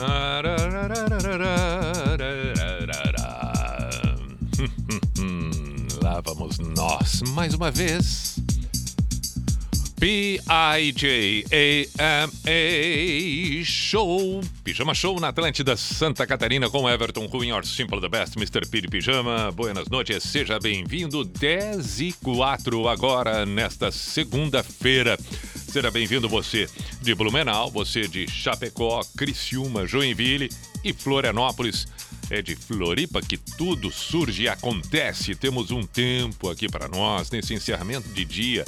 [6.02, 8.40] Lá vamos nós mais uma vez.
[10.00, 11.44] P-I-J-A-M-A
[13.64, 18.66] Show Pijama Show na Atlântida Santa Catarina com Everton Ruin, Or Simple the Best, Mr.
[18.66, 19.52] Piri Pijama.
[19.52, 21.22] Buenas noites, seja bem-vindo.
[21.22, 25.18] 10 e 4 agora, nesta segunda-feira.
[25.70, 26.68] Seja bem-vindo você
[27.00, 30.50] de Blumenau, você de Chapecó, Criciúma, Joinville
[30.82, 31.86] e Florianópolis.
[32.28, 35.32] É de Floripa que tudo surge e acontece.
[35.36, 38.64] Temos um tempo aqui para nós nesse encerramento de dia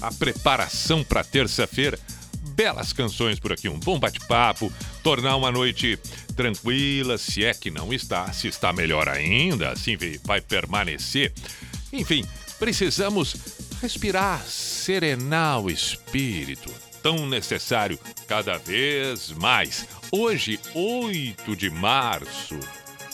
[0.00, 1.98] a preparação para terça-feira.
[2.54, 5.98] Belas canções por aqui, um bom bate-papo, tornar uma noite
[6.34, 11.34] tranquila, se é que não está, se está melhor ainda, assim vai permanecer.
[11.92, 12.24] Enfim,
[12.58, 13.36] precisamos
[13.80, 16.70] respirar, serenar o espírito,
[17.02, 19.86] tão necessário cada vez mais.
[20.12, 22.58] Hoje, 8 de março,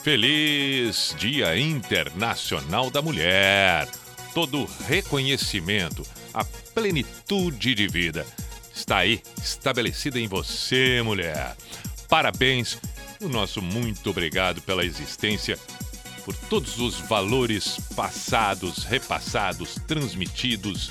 [0.02, 3.88] feliz Dia Internacional da Mulher.
[4.34, 8.26] Todo reconhecimento a plenitude de vida
[8.74, 11.56] está aí, estabelecida em você, mulher.
[12.08, 12.78] Parabéns,
[13.22, 15.58] o nosso muito obrigado pela existência,
[16.26, 20.90] por todos os valores passados, repassados, transmitidos,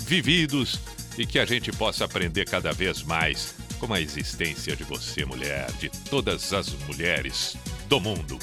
[0.00, 0.78] vividos
[1.16, 5.72] e que a gente possa aprender cada vez mais com a existência de você, mulher,
[5.80, 7.56] de todas as mulheres
[7.88, 8.38] do mundo.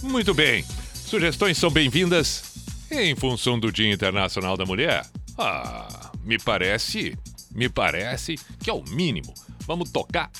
[0.00, 2.44] Muito bem, sugestões são bem-vindas
[2.88, 5.04] em função do Dia Internacional da Mulher.
[5.36, 7.18] Ah, me parece,
[7.50, 9.34] me parece que é o mínimo.
[9.66, 10.30] Vamos tocar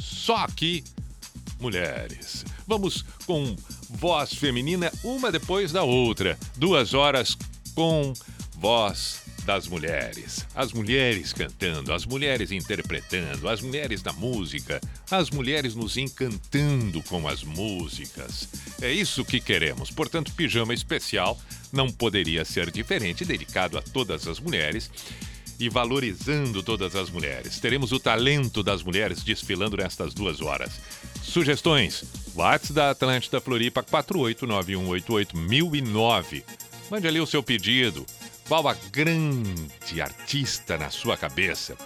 [0.00, 0.82] só aqui
[1.60, 2.46] mulheres.
[2.66, 3.54] Vamos com
[3.92, 6.38] voz feminina uma depois da outra.
[6.56, 7.36] Duas horas
[7.74, 8.12] com
[8.56, 10.46] voz das mulheres.
[10.54, 14.80] As mulheres cantando, as mulheres interpretando, as mulheres da música,
[15.10, 18.48] as mulheres nos encantando com as músicas.
[18.80, 19.90] É isso que queremos.
[19.90, 21.38] Portanto, pijama especial
[21.72, 24.90] não poderia ser diferente, dedicado a todas as mulheres
[25.58, 27.58] e valorizando todas as mulheres.
[27.58, 30.72] Teremos o talento das mulheres desfilando nestas duas horas.
[31.22, 32.04] Sugestões?
[32.34, 36.44] WhatsApp da Atlântida Floripa 489188009.
[36.90, 38.04] Mande ali o seu pedido.
[38.48, 41.76] Qual a grande artista na sua cabeça?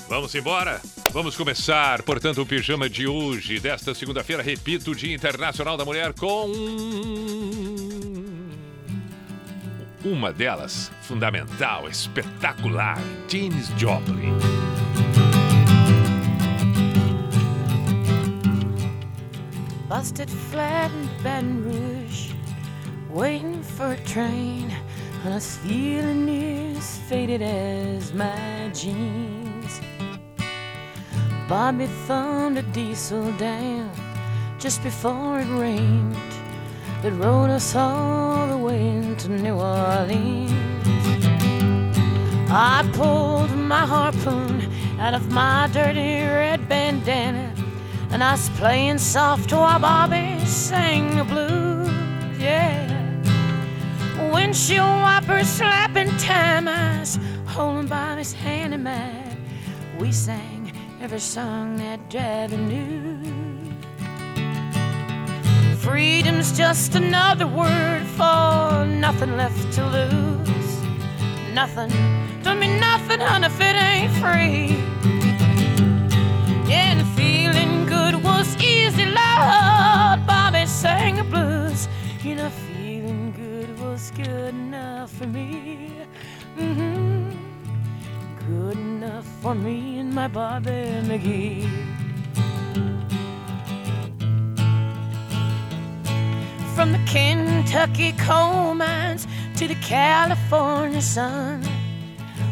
[0.09, 0.81] Vamos embora?
[1.13, 6.49] Vamos começar, portanto, o pijama de hoje, desta segunda-feira, repito, Dia Internacional da Mulher, com.
[10.05, 12.97] Uma delas, fundamental, espetacular,
[13.27, 14.37] Janis Joplin.
[19.89, 22.33] Busted flat in Baton Rouge,
[23.13, 24.71] waiting for a train,
[25.25, 29.50] and I was feeling as faded as my jeans.
[31.51, 33.91] Bobby thumbed a diesel down
[34.57, 36.15] just before it rained
[37.01, 40.53] that rode us all the way to New Orleans.
[42.49, 47.53] I pulled my harpoon out of my dirty red bandana
[48.11, 51.91] and I was playing soft while Bobby sang the blues.
[52.39, 52.87] Yeah.
[54.31, 56.67] Windshield wipers slapping time,
[57.45, 59.37] holding Bobby's hand in mine.
[59.99, 60.60] We sang
[61.01, 63.17] every song that Driving knew.
[65.77, 70.71] Freedom's just another word for nothing left to lose.
[71.53, 71.89] Nothing,
[72.43, 74.77] don't mean nothing, honey, if it ain't free.
[76.69, 80.25] Yeah, and feeling good was easy, Lord.
[80.27, 81.87] Bobby sang the blues.
[82.23, 85.93] You know, feeling good was good enough for me.
[86.57, 87.20] Mm-hmm.
[88.51, 91.69] Good enough for me and my Bobby McGee.
[96.75, 99.25] From the Kentucky coal mines
[99.55, 101.63] to the California sun,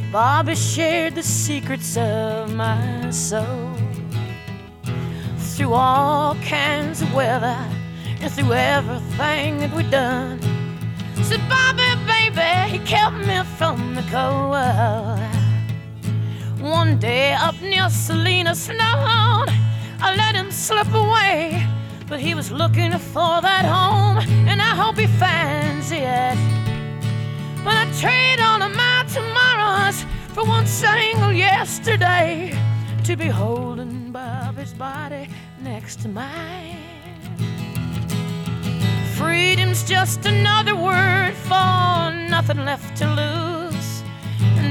[0.09, 3.73] Bobby shared the secrets of my soul.
[5.37, 7.59] Through all kinds of weather
[8.21, 10.39] and through everything that we'd done.
[11.23, 15.38] Said Bobby, baby, he kept me from the cold.
[16.59, 18.75] One day up near Salinas Snow,
[20.01, 21.65] I let him slip away.
[22.05, 24.17] But he was looking for that home,
[24.49, 26.35] and I hope he finds it.
[27.63, 30.03] But I trade all of my tomorrows
[30.33, 32.51] for one single yesterday
[33.05, 35.29] to be holding Bobby's body
[35.63, 36.75] next to mine.
[39.15, 44.03] Freedom's just another word for nothing left to lose.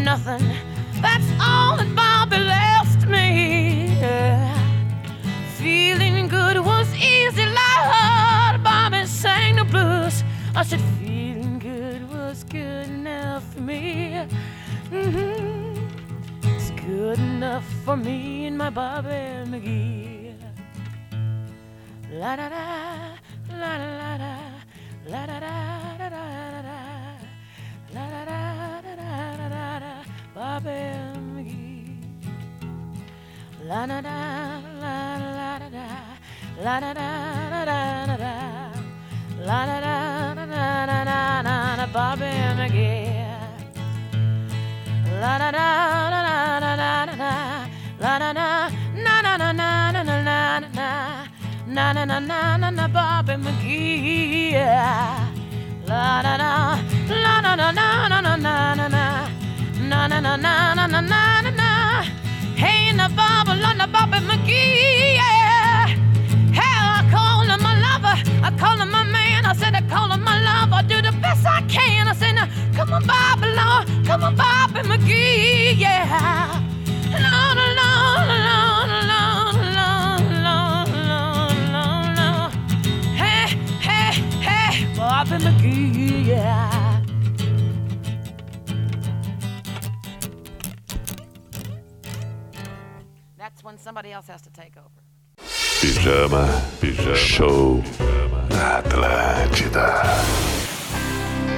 [0.05, 0.68] Nothing.
[1.01, 3.99] That's all that Bobby left me.
[5.57, 8.63] Feeling good was easy, Lord.
[8.63, 10.25] Bobby sang the blues.
[10.55, 14.27] I said, feeling good was good enough for me.
[14.91, 16.49] Mm-hmm.
[16.57, 19.21] It's good enough for me and my Bobby
[19.53, 20.35] McGee.
[22.11, 22.67] La da da,
[23.51, 24.35] la da la da,
[25.13, 25.57] la da da
[25.99, 26.21] da da
[26.63, 26.79] da,
[27.93, 28.41] da da da
[28.81, 29.48] da da da,
[30.39, 31.99] McGee.
[33.67, 34.17] La da da
[34.83, 35.87] la da da,
[36.63, 37.09] la da da
[37.67, 38.35] da da da,
[39.49, 39.97] la da da
[40.37, 40.47] da
[40.87, 41.21] da da
[41.75, 43.27] da da, McGee.
[45.21, 45.67] La da da
[46.13, 47.33] da da da da da,
[48.01, 48.49] la da da
[49.05, 50.89] na na na na na na na na.
[51.67, 54.55] Na na na na na na Bobby McGee.
[55.89, 56.51] La da da
[57.25, 58.78] la na na na na na na
[64.19, 65.15] Bobby McGee.
[65.15, 65.87] Yeah.
[66.53, 68.17] Hey, I call him my lover.
[68.43, 69.45] I call him my man.
[69.47, 70.73] I said I call him my love.
[70.73, 72.09] I do the best I can.
[72.09, 74.07] I said, now, come on, Bobby, Lord.
[74.07, 75.79] Come on, Bobby McGee.
[75.79, 76.61] Yeah.
[77.11, 82.53] Lord, Lord, Lord, Lord, Lord, Lord, Lord, Lord, Lord.
[83.15, 84.13] Hey, hey,
[84.43, 86.27] hey, Bobby McGee.
[86.27, 86.88] Yeah.
[93.79, 94.89] That's when somebody else has to take over.
[95.81, 96.47] Pijama,
[96.81, 97.83] pijama, show
[98.51, 100.03] na Atlântida.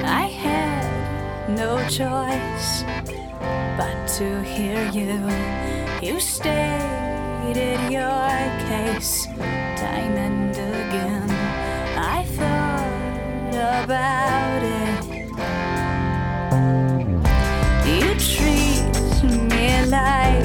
[0.05, 0.85] I had
[1.57, 2.83] no choice
[3.75, 5.17] but to hear you.
[6.01, 8.29] You stated your
[8.69, 9.25] case
[9.81, 11.29] time and again.
[11.97, 15.01] I thought about it.
[17.87, 18.85] You treat
[19.49, 20.40] me like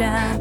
[0.00, 0.39] 下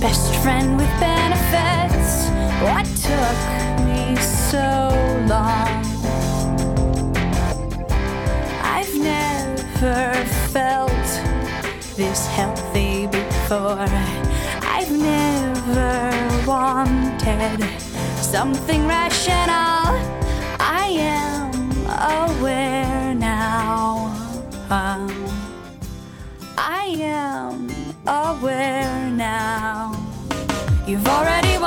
[0.00, 2.28] Best friend with benefits.
[2.62, 3.38] What took
[3.84, 4.88] me so
[5.26, 5.84] long?
[8.62, 10.92] I've never felt
[11.96, 13.88] this healthy before.
[14.62, 17.58] I've never wanted
[18.22, 19.98] something rational.
[20.60, 21.50] I am
[22.30, 24.14] aware now.
[24.70, 25.10] Um,
[26.56, 27.68] I am
[28.06, 29.77] aware now.
[30.88, 31.57] You've already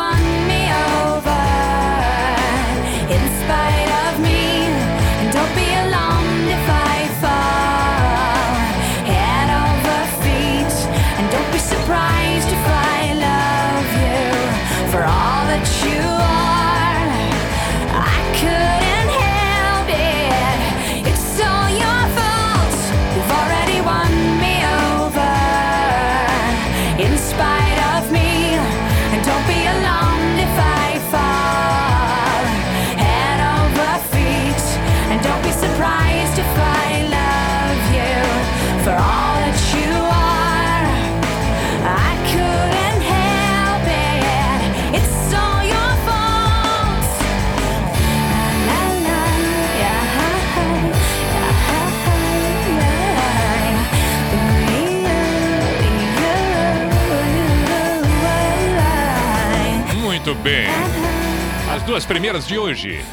[61.91, 63.03] duas primeiras de hoje,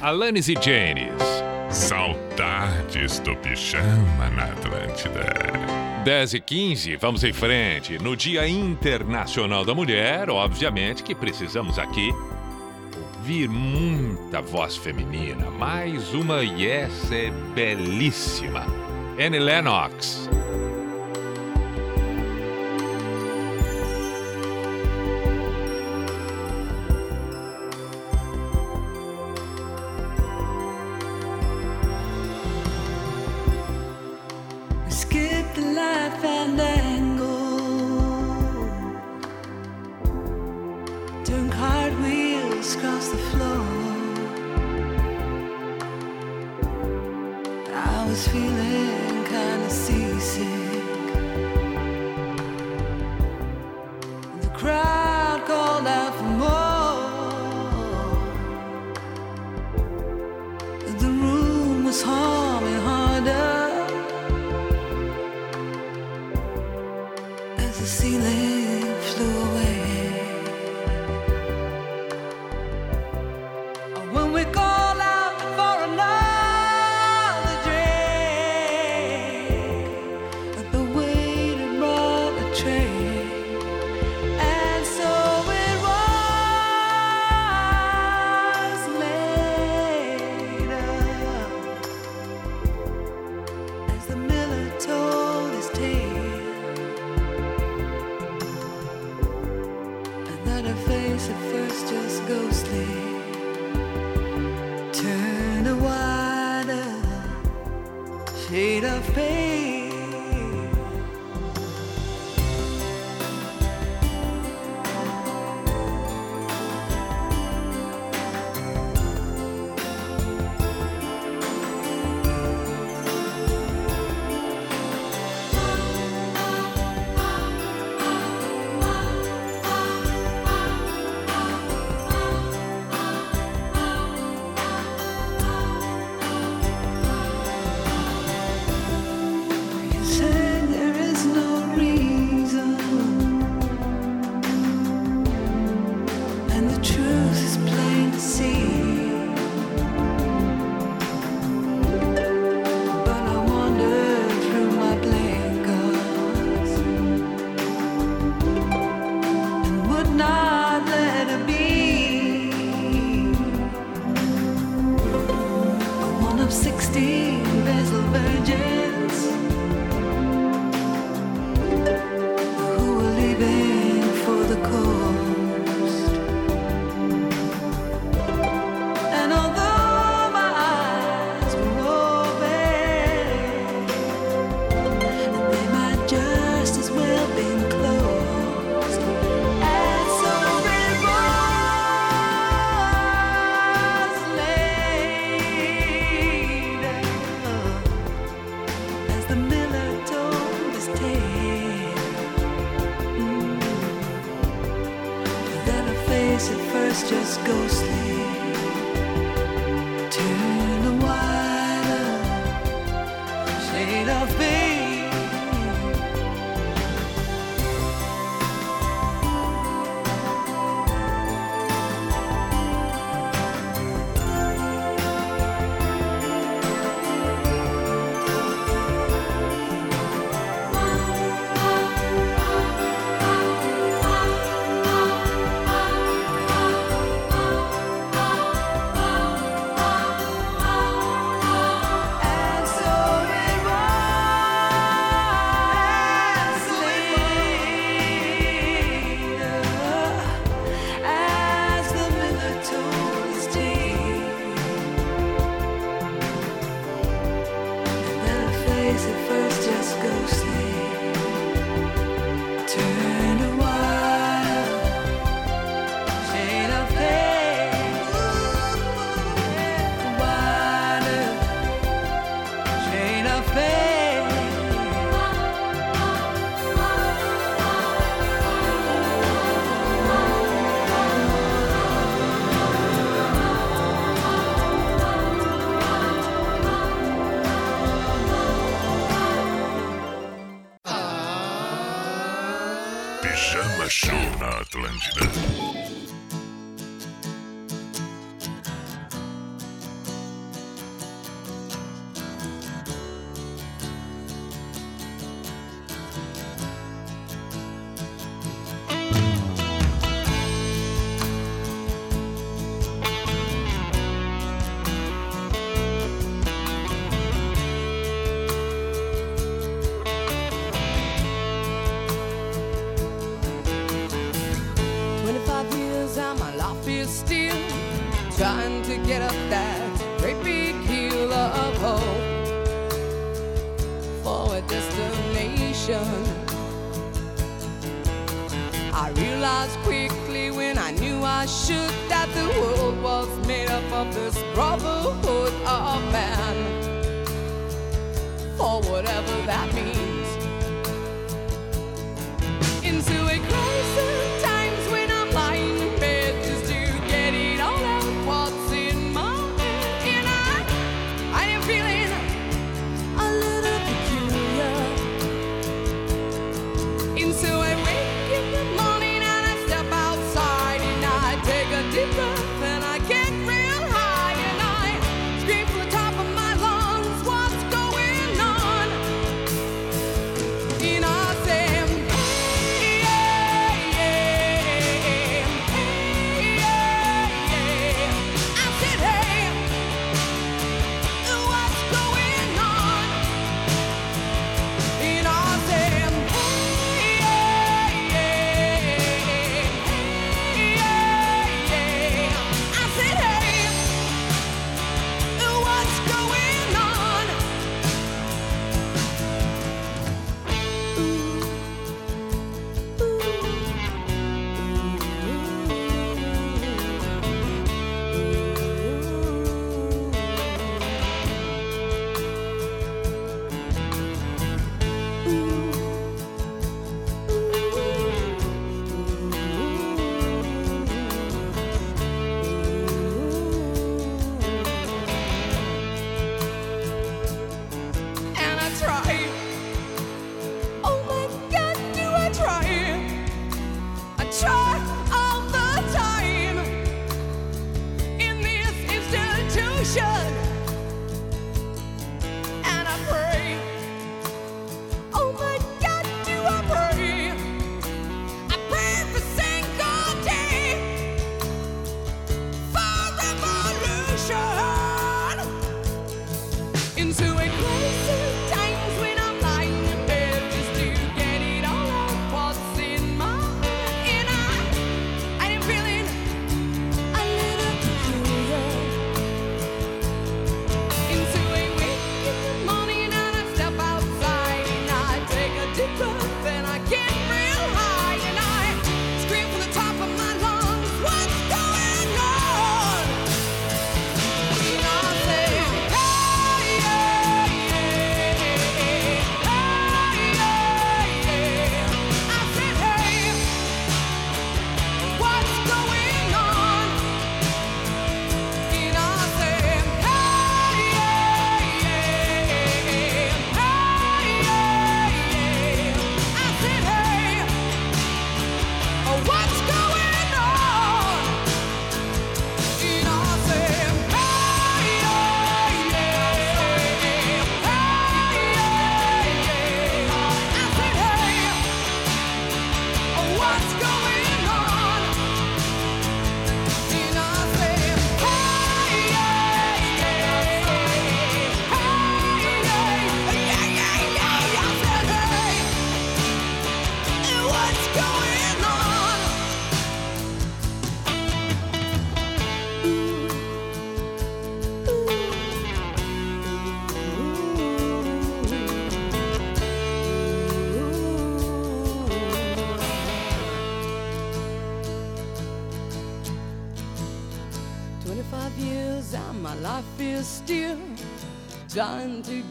[0.00, 1.20] Alanis e Janis.
[1.68, 5.34] Saudades do pijama na Atlântida.
[6.04, 7.98] 10 e 15, vamos em frente.
[7.98, 12.12] No Dia Internacional da Mulher, obviamente que precisamos aqui
[13.16, 15.50] ouvir muita voz feminina.
[15.50, 18.64] Mais uma Yes é belíssima.
[19.18, 20.30] Annie Lennox.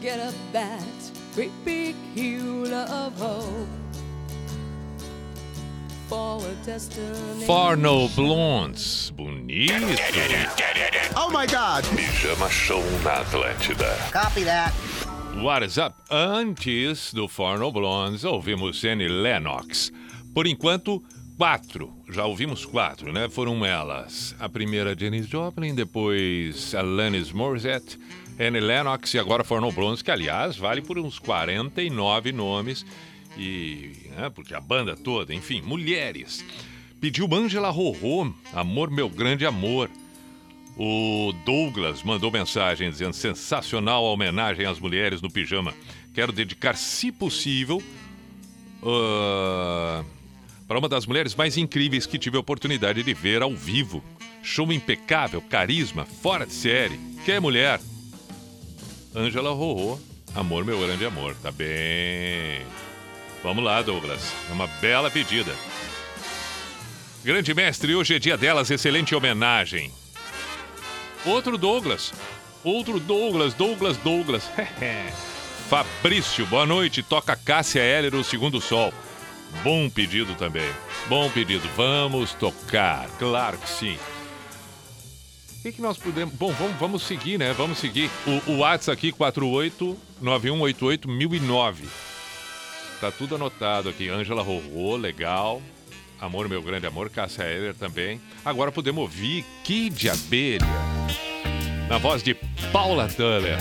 [0.00, 0.82] Get up that
[1.34, 3.68] great big hill of hope.
[7.46, 9.12] Forno Blondes.
[9.16, 9.74] Bonito.
[11.14, 11.84] Oh my God!
[11.84, 13.94] Pijama Show na Atlântida.
[14.10, 14.72] Copy that.
[15.36, 15.94] WhatsApp.
[16.10, 19.92] Antes do Forno Blondes, ouvimos Annie Lennox.
[20.34, 21.00] Por enquanto,
[21.36, 21.92] quatro.
[22.10, 23.28] Já ouvimos quatro, né?
[23.28, 24.34] Foram elas.
[24.40, 27.96] A primeira, Janis Joplin, depois Alanis Morissette,
[28.40, 32.86] Annie Lennox e agora Forno Blondes, que aliás vale por uns 49 nomes.
[33.36, 33.92] E.
[34.16, 36.42] Né, porque a banda toda, enfim, mulheres.
[36.98, 39.90] Pediu Angela Rorô, Amor Meu Grande Amor.
[40.76, 45.74] O Douglas mandou mensagem dizendo: sensacional a homenagem às mulheres no pijama.
[46.14, 47.82] Quero dedicar, se possível,
[48.82, 50.02] ah,
[50.66, 54.02] para uma das mulheres mais incríveis que tive a oportunidade de ver ao vivo.
[54.42, 56.98] Show impecável, carisma, fora de série.
[57.26, 57.78] Que mulher?
[59.14, 59.98] Ângela Rorô,
[60.34, 61.34] Amor Meu Grande Amor.
[61.42, 62.64] Tá bem.
[63.42, 64.32] Vamos lá, Douglas.
[64.48, 65.52] É uma bela pedida.
[67.24, 69.90] Grande mestre, hoje é dia delas, excelente homenagem.
[71.24, 72.12] Outro Douglas.
[72.62, 74.50] Outro Douglas, Douglas, Douglas.
[75.68, 77.02] Fabrício, boa noite.
[77.02, 78.92] Toca Cássia Heller, o Segundo Sol.
[79.62, 80.68] Bom pedido também.
[81.08, 81.68] Bom pedido.
[81.76, 83.08] Vamos tocar.
[83.18, 83.98] Claro que sim.
[85.60, 86.34] O que, que nós podemos.
[86.34, 87.52] Bom, vamos, vamos seguir, né?
[87.52, 88.10] Vamos seguir.
[88.26, 89.12] O, o WhatsApp aqui,
[90.22, 91.74] 4891881009.
[92.98, 94.08] Tá tudo anotado aqui.
[94.08, 95.60] Ângela Rorô, legal.
[96.18, 97.10] Amor, meu grande amor.
[97.10, 98.18] Cássia Heller também.
[98.42, 100.64] Agora podemos ouvir Kid Abelha.
[101.90, 102.32] Na voz de
[102.72, 103.58] Paula Tuller.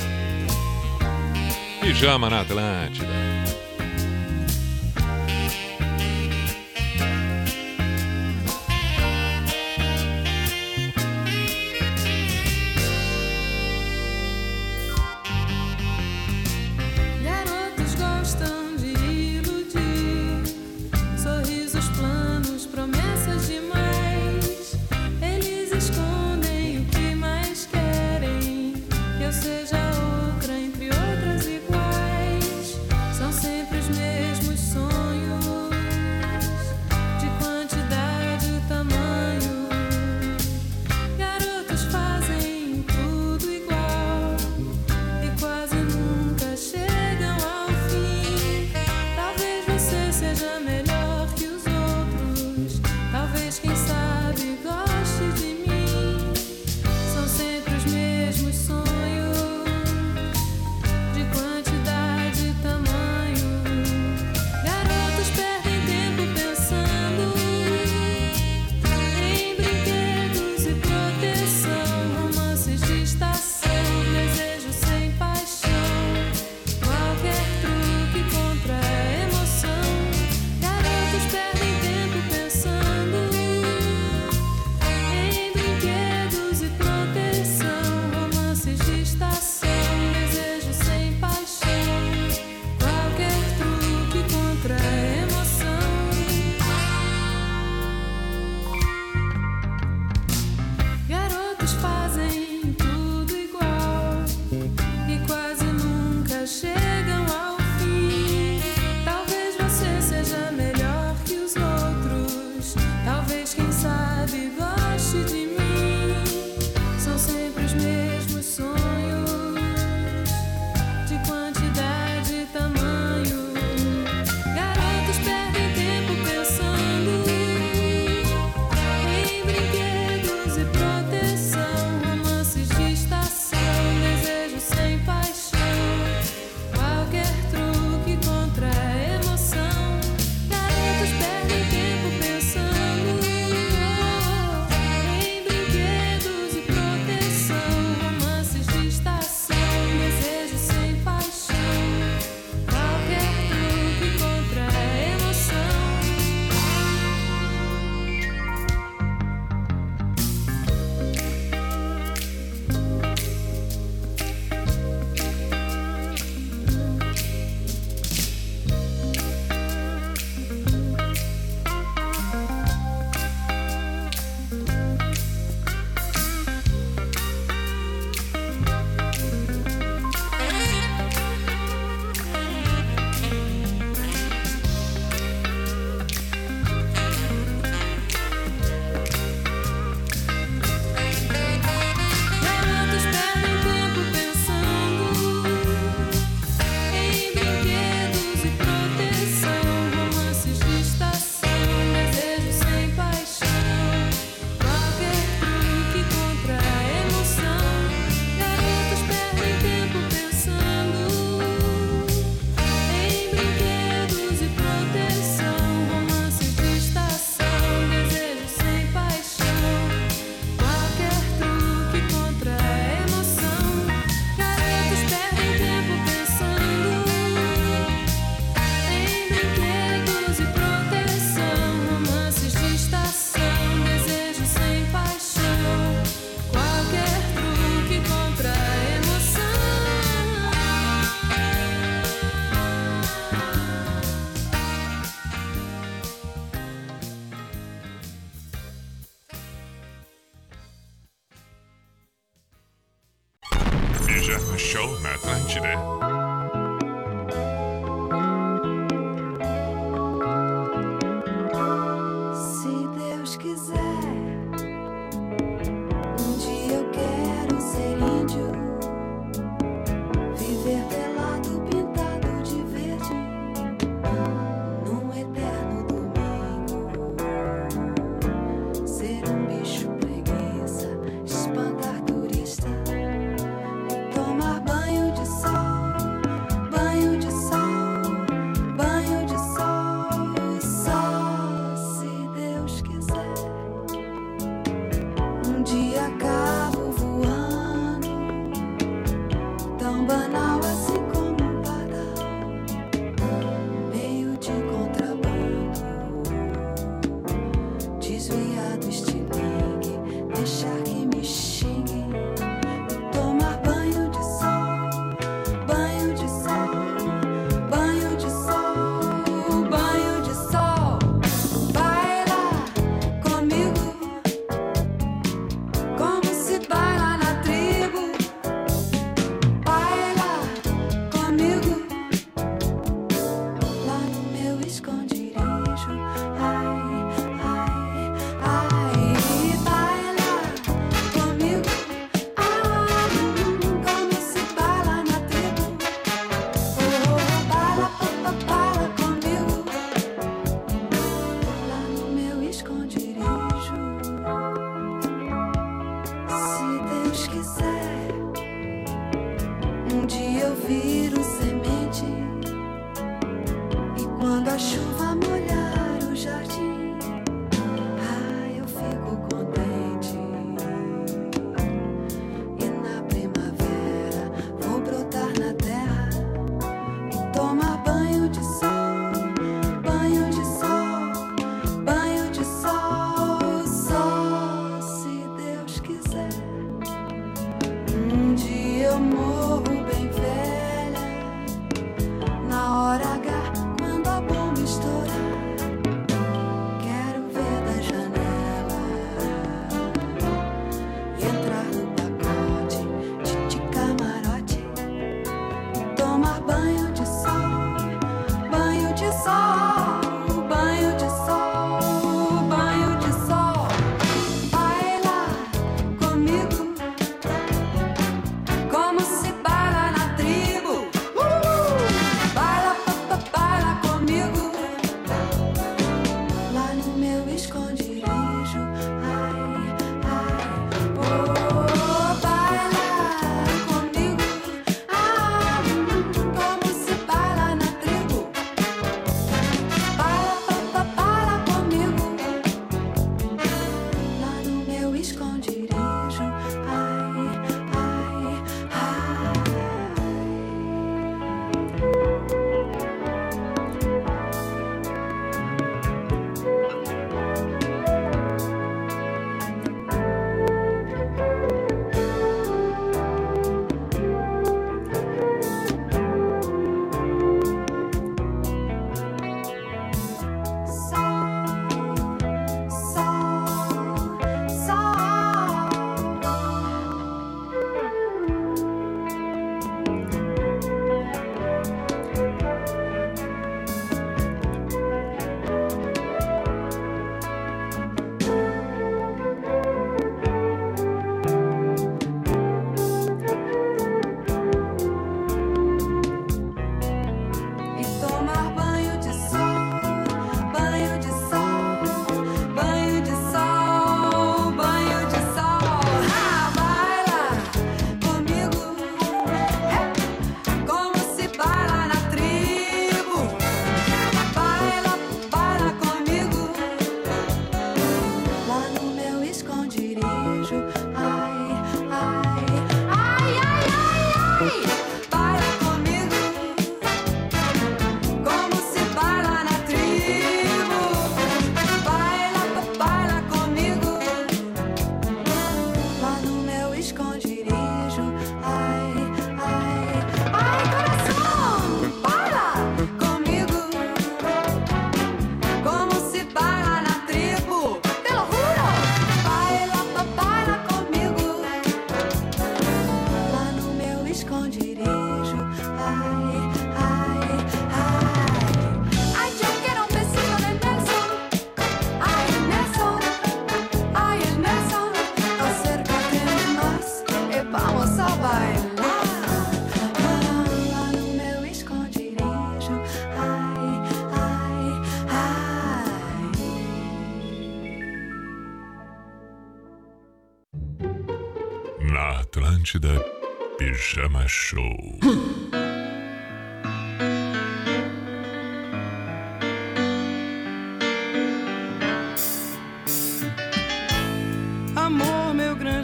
[1.81, 3.38] Pijama na Atlântida.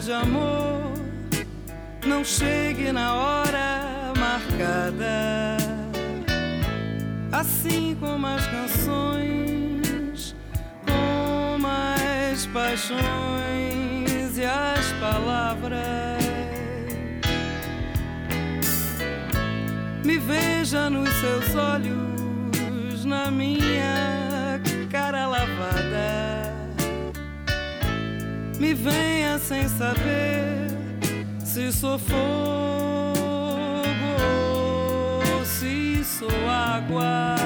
[0.06, 0.92] de amor
[2.06, 5.56] não chegue na hora marcada.
[7.32, 10.36] Assim como as canções,
[10.86, 16.22] como as paixões e as palavras.
[20.04, 26.25] Me veja nos seus olhos, na minha cara lavada
[28.58, 30.68] me venha sem saber
[31.38, 32.16] se sou fogo
[35.34, 37.36] ou se sou água.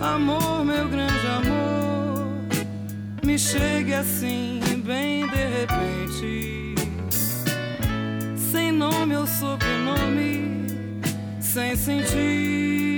[0.00, 2.38] Amor, meu grande amor,
[3.24, 6.74] me chegue assim, bem de repente.
[8.50, 10.66] Sem nome ou sobrenome,
[11.40, 12.95] sem sentido.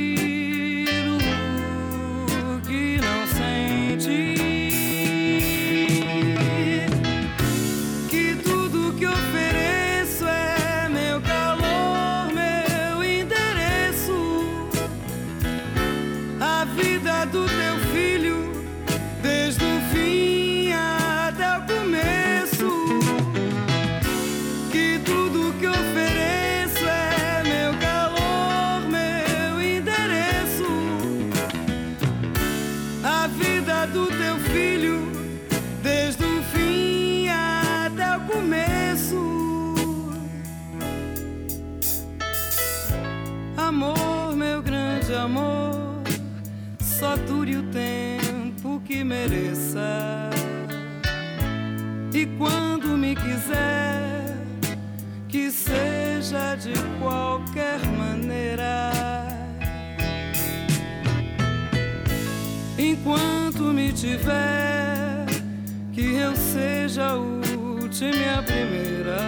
[66.99, 69.18] seja última e a primeira.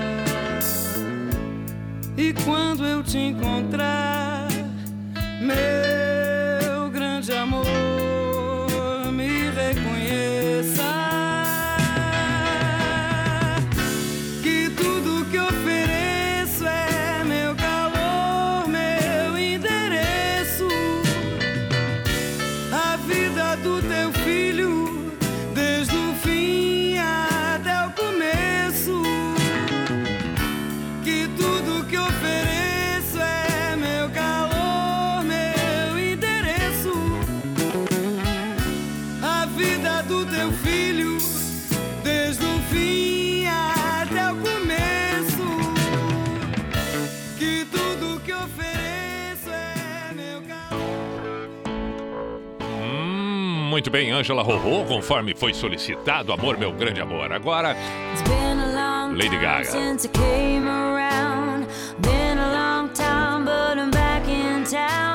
[2.17, 4.49] E quando eu te encontrar,
[5.41, 5.90] meu
[53.81, 57.33] Muito bem, Ângela Robô, conforme foi solicitado, Amor, meu grande amor.
[57.33, 57.75] Agora,
[59.17, 59.71] Lady Gaga.
[62.03, 65.10] Been a long time, but I'm back in town.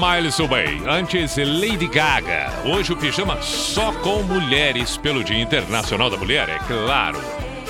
[0.00, 2.50] Miles Subway, antes Lady Gaga.
[2.64, 7.20] Hoje o pijama só com mulheres pelo Dia Internacional da Mulher, é claro.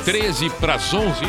[0.05, 1.24] 13 para as 11.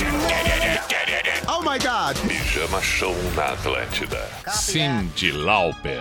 [1.48, 2.16] Oh my God!
[2.28, 4.30] Pijama Show na Atlântida.
[4.48, 6.01] Cindy Lauper.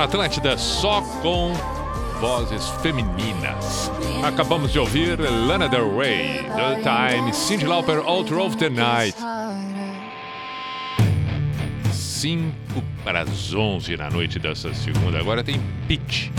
[0.00, 1.52] na Atlântida, só com
[2.22, 3.92] vozes femininas.
[4.24, 9.14] Acabamos de ouvir Lana Del Rey, The Time, Cyndi Lauper, All Through the Night.
[11.92, 12.54] 5
[13.04, 15.18] para as 11 na noite dessa segunda.
[15.18, 16.30] Agora tem Pitch.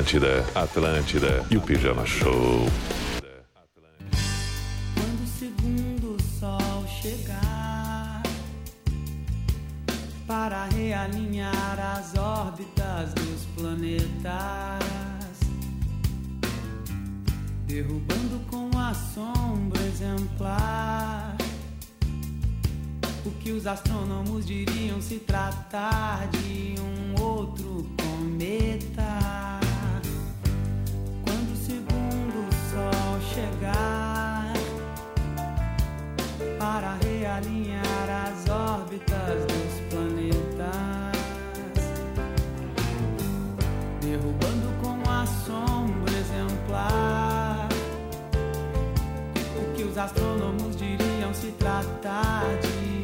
[0.00, 2.64] Atlântida, Atlântida e o Pijama Show.
[4.94, 8.22] Quando o segundo sol chegar
[10.26, 14.80] para realinhar as órbitas dos planetas,
[17.66, 21.36] derrubando com a sombra exemplar
[23.26, 26.49] o que os astrônomos diriam se tratar de
[36.60, 41.16] para realinhar as órbitas dos planetas,
[44.02, 47.66] derrubando com a sombra exemplar
[49.56, 52.99] o que os astrônomos diriam se tratar de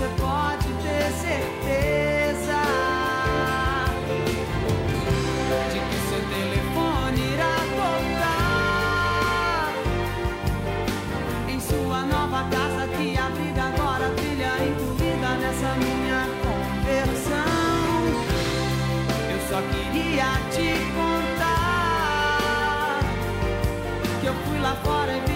[0.00, 2.60] você pode ter certeza
[5.70, 9.68] de que seu telefone irá tocar
[11.50, 17.50] em sua nova casa que abriga agora a trilha incluída nessa minha conversão.
[19.30, 22.20] Eu só queria te contar
[24.22, 25.29] que eu fui lá fora e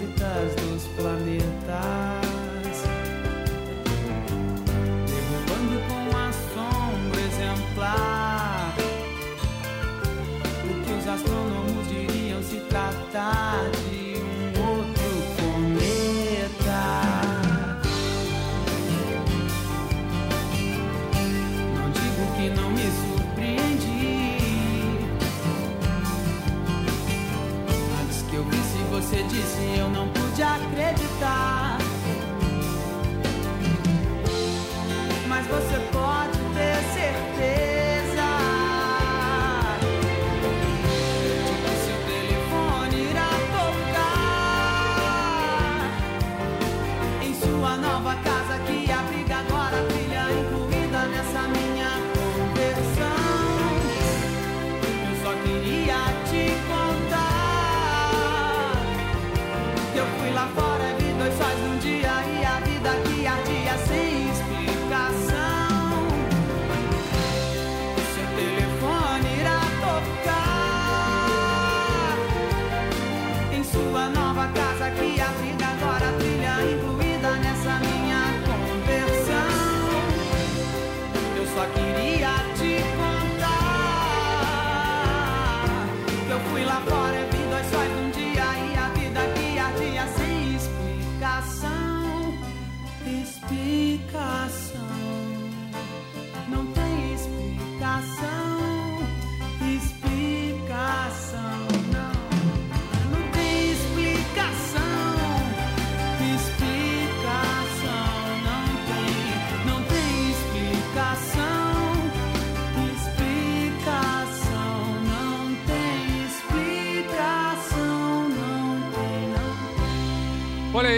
[0.00, 1.49] órbitas dos planetas,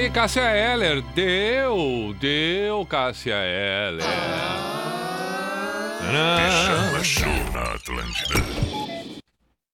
[0.02, 1.00] aí, Cássia Eller.
[1.14, 4.04] Deu, deu, Cássia Eller.
[6.00, 8.34] Pijama Show na Atlântida.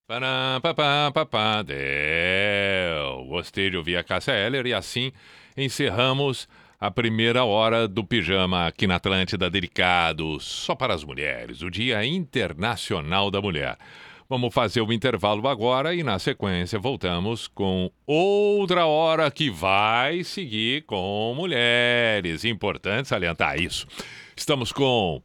[0.07, 3.25] Pará, papá, papá, deu.
[3.27, 5.13] Gostei de ouvir a Cássia Eller e assim
[5.57, 6.49] encerramos
[6.81, 12.05] a primeira hora do pijama aqui na Atlântida, dedicado só para as mulheres, o Dia
[12.05, 13.77] Internacional da Mulher.
[14.31, 20.83] Vamos fazer o intervalo agora e, na sequência, voltamos com outra hora que vai seguir
[20.83, 22.45] com mulheres.
[22.45, 23.87] Importante salientar isso.
[24.37, 25.23] Estamos com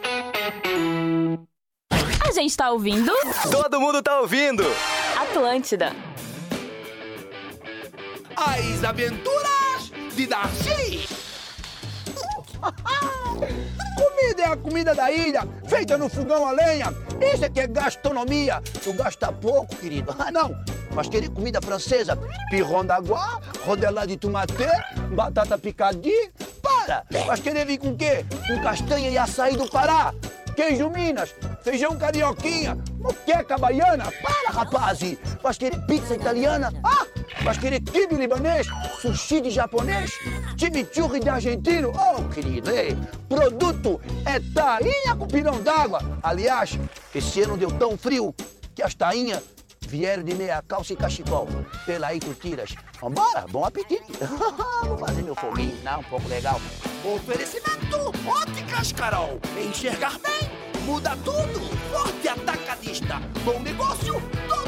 [2.31, 3.11] a gente tá ouvindo?
[3.51, 4.63] Todo mundo tá ouvindo!
[5.19, 5.93] Atlântida.
[8.35, 11.07] As aventuras de Darcy!
[14.31, 16.93] comida é a comida da ilha, feita no fogão a lenha.
[17.33, 18.61] Isso é aqui é gastronomia.
[18.83, 20.15] Tu gasta pouco, querido.
[20.17, 20.55] Ah, não.
[20.93, 22.17] Mas querer comida francesa,
[22.49, 24.53] pirron d'água, rodelá de tomate,
[25.15, 27.03] batata picadinha, para.
[27.25, 28.25] Mas querer vir com o quê?
[28.47, 30.13] Com castanha e açaí do Pará
[30.61, 31.33] queijo Minas,
[31.63, 34.11] feijão carioquinha, moqueca baiana.
[34.21, 34.99] Para, rapaz!
[35.41, 36.71] Vais querer pizza italiana?
[36.83, 37.07] Ah!
[37.43, 38.67] Vais querer kibe libanês,
[39.01, 40.11] sushi de japonês,
[40.55, 41.91] chimichurri de argentino?
[41.95, 42.95] Oh, querido, ei,
[43.27, 45.99] produto é tainha com pirão d'água.
[46.21, 46.77] Aliás,
[47.15, 48.35] esse ano deu tão frio
[48.75, 49.41] que as tainhas
[49.91, 51.47] vieram de meia calça e cachecol.
[51.85, 52.73] Pela aí tu tiras.
[53.01, 54.13] Vambora, bom apetite.
[54.87, 56.59] Vou fazer meu foguinho, não, Um pouco legal.
[57.03, 59.39] Oferecimento Óticas Carol.
[59.57, 60.49] Enxergar bem
[60.85, 61.59] muda tudo.
[61.91, 63.19] Forte atacadista.
[63.43, 64.60] Bom negócio, todo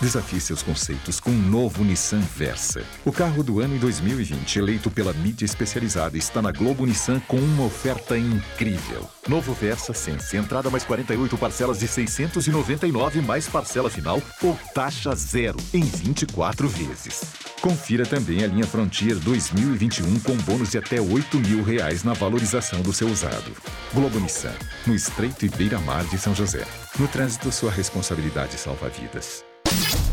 [0.00, 2.82] Desafie seus conceitos com o novo Nissan Versa.
[3.02, 7.38] O carro do ano em 2020, eleito pela mídia especializada, está na Globo Nissan com
[7.38, 9.08] uma oferta incrível.
[9.26, 15.56] Novo Versa Sense, entrada mais 48 parcelas de 699 mais parcela final ou taxa zero
[15.72, 17.22] em 24 vezes.
[17.62, 22.82] Confira também a linha Frontier 2021 com bônus de até 8 mil reais na valorização
[22.82, 23.50] do seu usado.
[23.94, 24.54] Globo Nissan,
[24.86, 26.66] no Estreito e Beira-Mar de São José.
[26.98, 29.42] No trânsito, sua responsabilidade salva vidas.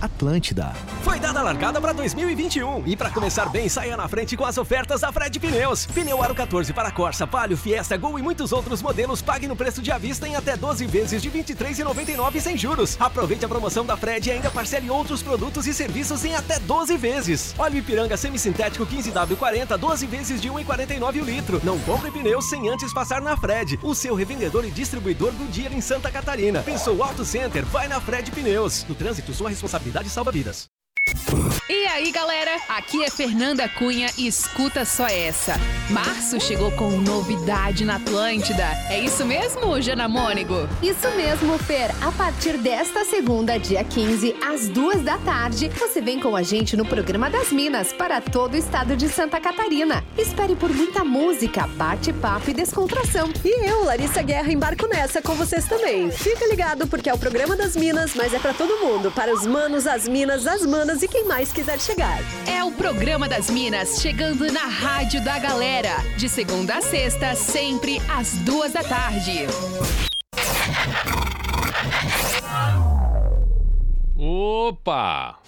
[0.03, 0.73] Atlântida.
[1.01, 4.57] Foi dada a largada para 2021 e para começar bem, saia na frente com as
[4.57, 5.85] ofertas da Fred Pneus.
[5.85, 9.81] Pneu Aro 14 para Corsa, Palio, Fiesta, Gol e muitos outros modelos pague no preço
[9.81, 12.97] de avista em até 12 vezes de R$ 23,99 sem juros.
[12.99, 16.97] Aproveite a promoção da Fred e ainda parcele outros produtos e serviços em até 12
[16.97, 17.55] vezes.
[17.57, 21.61] Óleo Ipiranga semissintético 15W40, 12 vezes de R$ 1,49 o litro.
[21.63, 25.69] Não compre pneus sem antes passar na Fred, o seu revendedor e distribuidor do dia
[25.69, 26.61] em Santa Catarina.
[26.61, 28.85] Pensou Auto Center, vai na Fred Pneus.
[28.89, 30.67] No trânsito, sua responsabilidade salva vidas.
[31.69, 32.57] E aí, galera?
[32.67, 35.53] Aqui é Fernanda Cunha e escuta só essa.
[35.89, 38.65] Março chegou com novidade na Atlântida.
[38.89, 40.67] É isso mesmo, Jana Mônigo?
[40.81, 41.89] Isso mesmo, Fer.
[42.01, 46.75] A partir desta segunda, dia 15, às duas da tarde, você vem com a gente
[46.75, 50.03] no programa das Minas para todo o estado de Santa Catarina.
[50.17, 53.31] Espere por muita música, bate-papo e descontração.
[53.45, 56.11] E eu, Larissa Guerra, embarco nessa com vocês também.
[56.11, 59.45] Fica ligado porque é o programa das Minas, mas é para todo mundo, para os
[59.45, 62.19] manos, as minas, as manas e quem mais quiser chegar.
[62.47, 65.97] É o programa das Minas chegando na Rádio da Galera.
[66.17, 69.45] De segunda a sexta, sempre às duas da tarde.
[74.17, 75.39] Opa!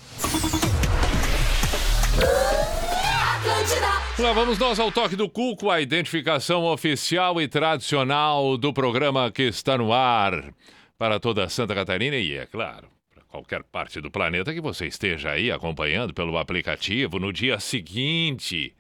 [4.20, 9.43] Lá vamos nós ao toque do Cuco, a identificação oficial e tradicional do programa que
[9.43, 10.53] está no ar
[10.97, 12.95] para toda Santa Catarina e, é claro,
[13.36, 18.73] qualquer parte do planeta que você esteja aí acompanhando pelo aplicativo no dia seguinte,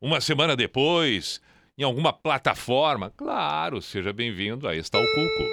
[0.00, 1.42] uma semana depois,
[1.76, 5.44] em alguma plataforma, claro, seja bem-vindo, aí está o Cuco.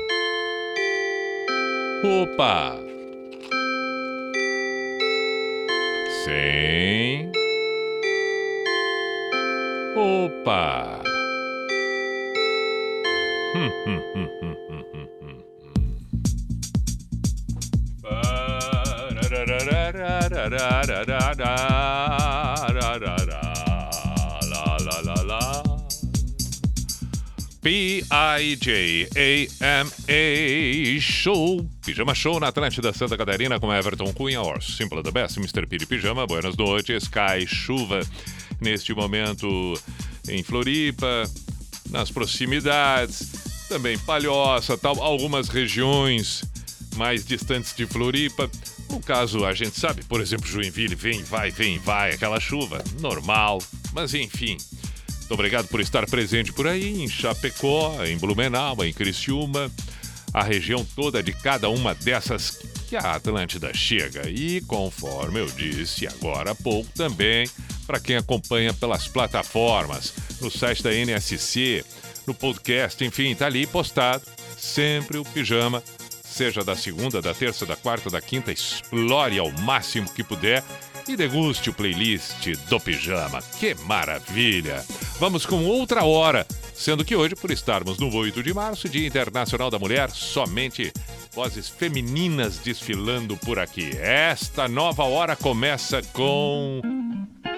[2.24, 2.78] Opa!
[6.24, 7.32] Sim.
[9.95, 11.01] Opa!
[13.55, 15.07] Hum, hum, hum, hum, hum, hum.
[15.21, 15.33] hum.
[27.64, 28.59] P-I-J-A-M-A
[30.99, 35.66] Show, Pijama Show na Atlântida Santa Catarina com Everton Cunha, or Simple the Best, Mr.
[35.66, 38.01] Piri Pijama, Buenas noites, cai chuva
[38.59, 39.80] neste momento
[40.28, 41.24] em Floripa,
[41.89, 43.32] nas proximidades,
[43.70, 46.43] também Palhoça, tal, algumas regiões
[46.97, 48.49] mais distantes de Floripa.
[48.94, 53.58] No caso, a gente sabe, por exemplo, Joinville vem, vai, vem, vai, aquela chuva normal,
[53.91, 54.56] mas enfim.
[55.22, 59.72] Muito obrigado por estar presente por aí, em Chapecó, em Blumenau, em Criciúma,
[60.32, 64.30] a região toda de cada uma dessas que a Atlântida chega.
[64.30, 67.50] E conforme eu disse agora há pouco também,
[67.88, 71.84] para quem acompanha pelas plataformas, no site da NSC,
[72.28, 74.24] no podcast, enfim, tá ali postado
[74.56, 75.82] sempre o pijama,
[76.34, 80.64] seja da segunda, da terça, da quarta, da quinta, explore ao máximo que puder
[81.08, 83.42] e deguste o playlist do pijama.
[83.60, 84.84] Que maravilha!
[85.20, 89.70] Vamos com outra hora, sendo que hoje, por estarmos no 8 de março, Dia Internacional
[89.70, 90.92] da Mulher, somente
[91.32, 93.92] vozes femininas desfilando por aqui.
[93.98, 96.82] Esta nova hora começa com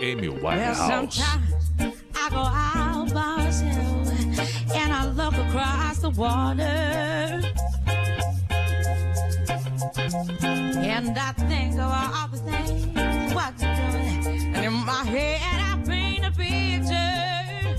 [0.02, 1.22] Amy Winehouse.
[10.16, 14.56] And I I think of all the things what you're doing.
[14.56, 17.76] And in my head, I paint a picture.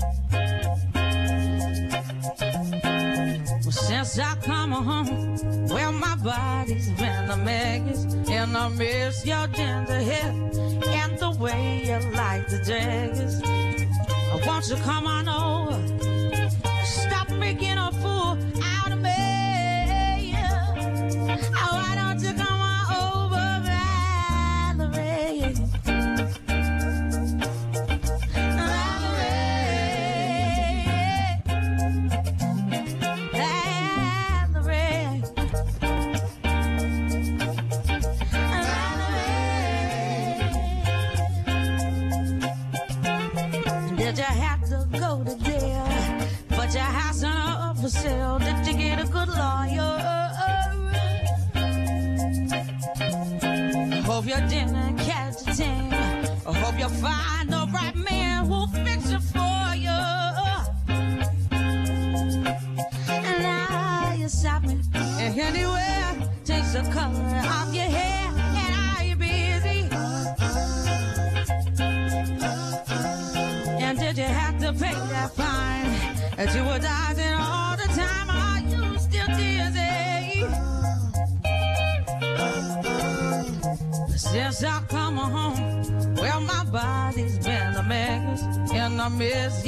[3.63, 8.03] Well, since I come home, well, my body's been a mess.
[8.29, 10.31] And I miss your gentle hair
[10.99, 13.41] and the way you like the daggers.
[13.43, 15.77] I want you to come on over.
[16.85, 18.76] Stop making a fool out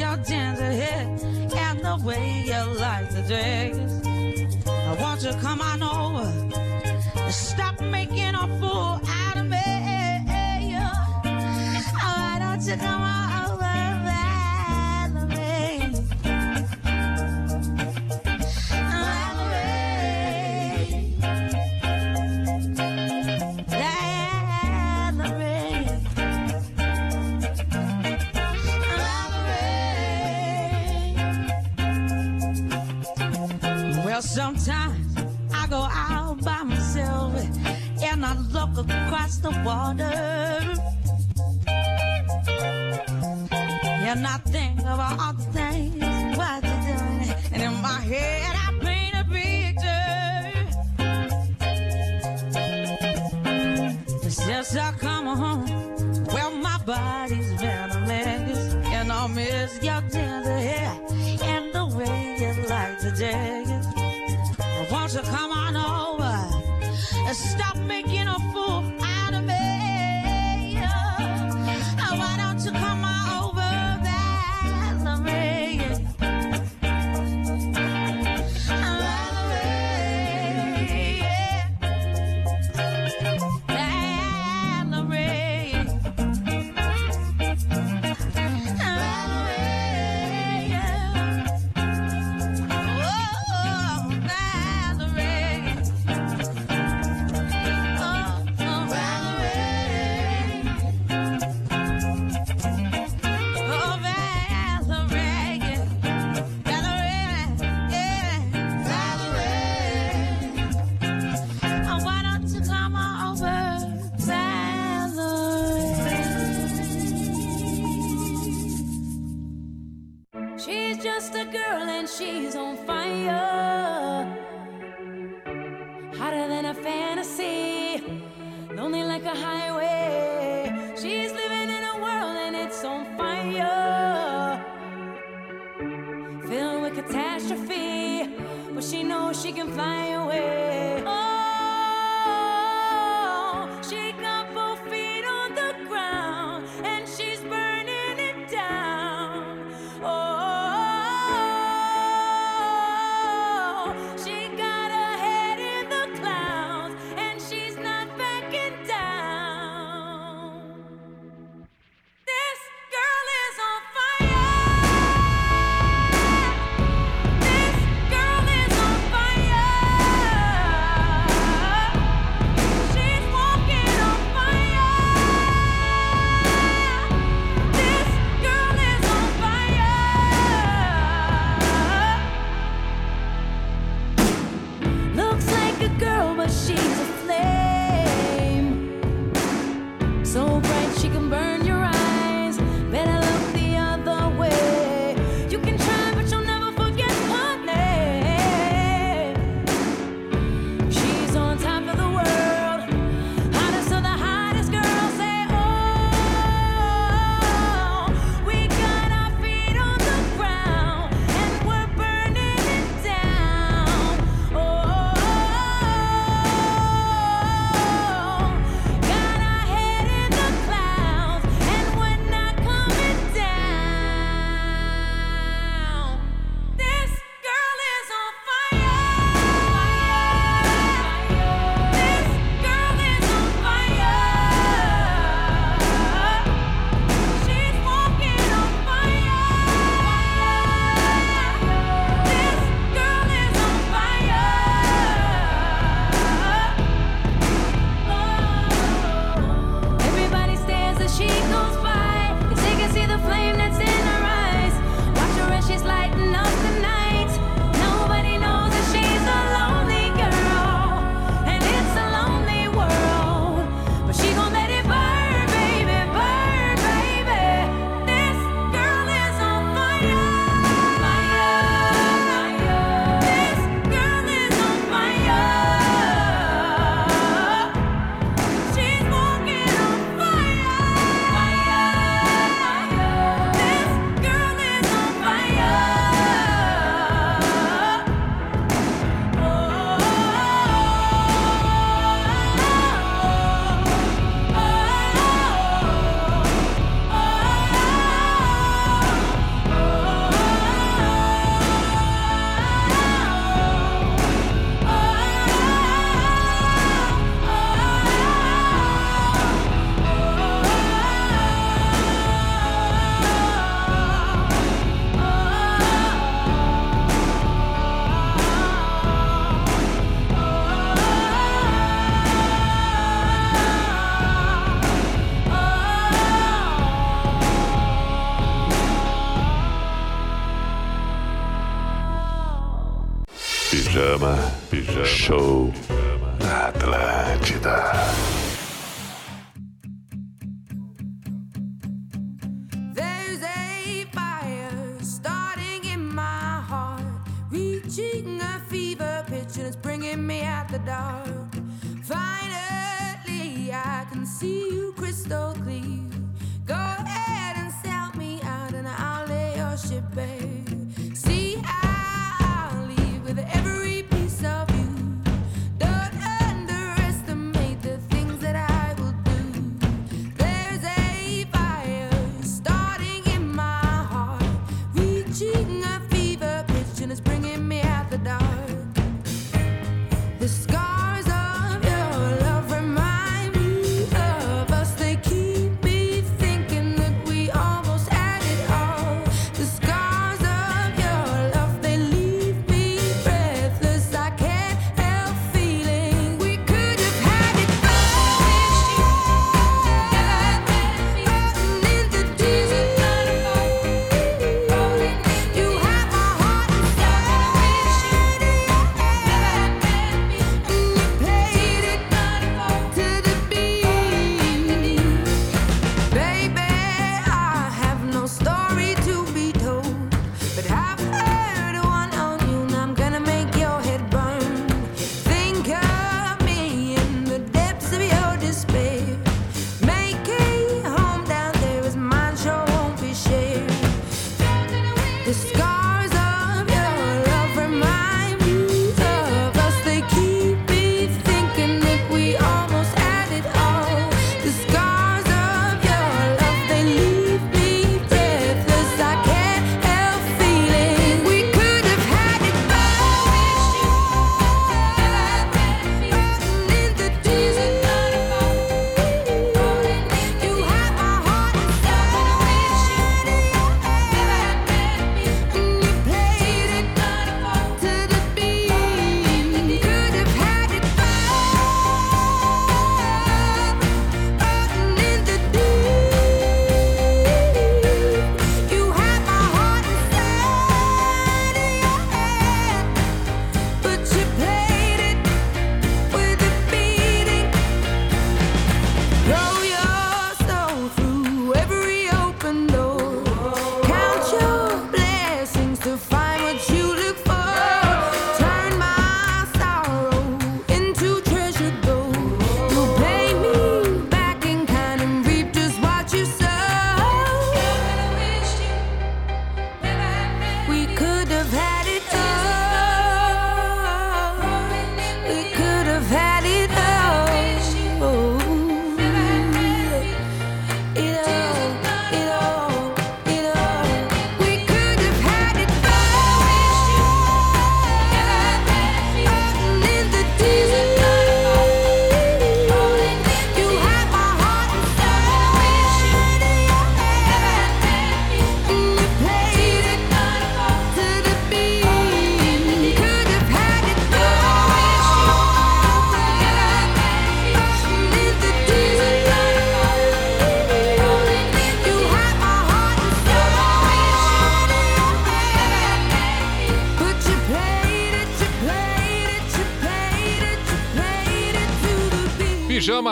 [0.01, 0.38] I miss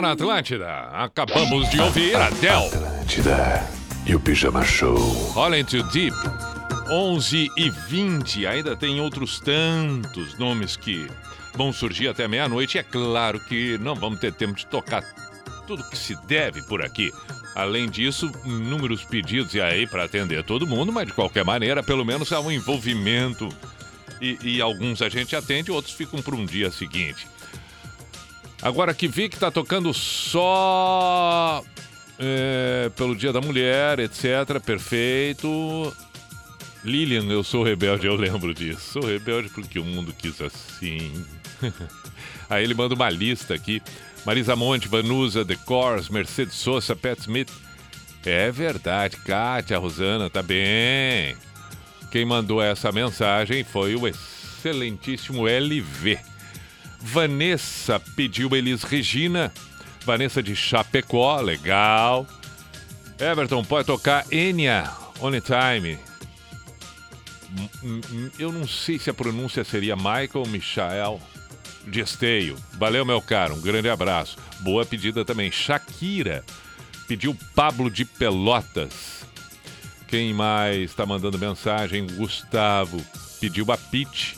[0.02, 0.90] Na Atlântida.
[0.92, 2.68] Acabamos de ouvir Adele.
[2.68, 3.68] Atlântida
[4.06, 4.96] e o Pijama Show.
[5.34, 6.16] Falling Too Deep.
[6.88, 8.46] 11 e 20.
[8.46, 11.08] Ainda tem outros tantos nomes que
[11.56, 12.78] vão surgir até meia-noite.
[12.78, 15.04] É claro que não vamos ter tempo de tocar
[15.66, 17.12] tudo que se deve por aqui.
[17.56, 22.06] Além disso, inúmeros pedidos e aí para atender todo mundo, mas de qualquer maneira, pelo
[22.06, 23.50] menos há um envolvimento.
[24.22, 27.28] E, e alguns a gente atende, outros ficam para um dia seguinte.
[28.62, 31.64] Agora que vi que tá tocando só
[32.18, 34.60] é, pelo Dia da Mulher, etc.
[34.66, 35.96] Perfeito.
[36.84, 38.94] Lilian, eu sou rebelde, eu lembro disso.
[38.94, 41.26] Sou rebelde porque o mundo quis assim.
[42.50, 43.82] Aí ele manda uma lista aqui.
[44.26, 47.52] Marisa Monte, Vanusa, The Course, Mercedes Sosa, Pat Smith.
[48.26, 51.36] É verdade, Kátia, Rosana, tá bem.
[52.12, 56.20] Quem mandou essa mensagem foi o excelentíssimo LV.
[57.00, 59.52] Vanessa pediu Elis Regina.
[60.06, 62.26] Vanessa de Chapecó, legal.
[63.20, 65.98] Everton, pode tocar Enya, Only Time.
[68.38, 71.20] Eu não sei se a pronúncia seria Michael Michael
[71.88, 72.58] de Esteio.
[72.74, 73.56] Valeu, meu caro.
[73.56, 74.38] Um grande abraço.
[74.60, 75.52] Boa pedida também.
[75.52, 76.44] Shakira
[77.08, 79.26] pediu Pablo de Pelotas.
[80.08, 82.06] Quem mais está mandando mensagem?
[82.08, 83.04] Gustavo
[83.40, 84.38] pediu a Pete.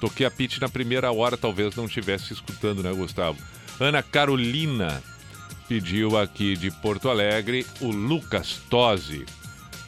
[0.00, 3.38] Toquei a Pete na primeira hora, talvez não estivesse escutando, né, Gustavo?
[3.80, 5.02] Ana Carolina
[5.68, 9.26] pediu aqui de Porto Alegre o Lucas Tosi.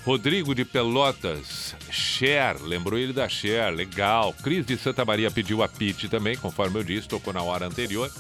[0.05, 4.33] Rodrigo de Pelotas, Cher, lembrou ele da Cher, legal.
[4.43, 8.11] Cris de Santa Maria pediu a Pete também, conforme eu disse, tocou na hora anterior.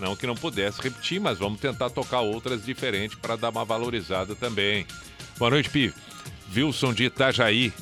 [0.00, 4.34] Não que não pudesse repetir, mas vamos tentar tocar outras diferentes para dar uma valorizada
[4.34, 4.86] também.
[5.38, 5.92] Boa noite, Pi.
[6.54, 7.72] Wilson de Itajaí.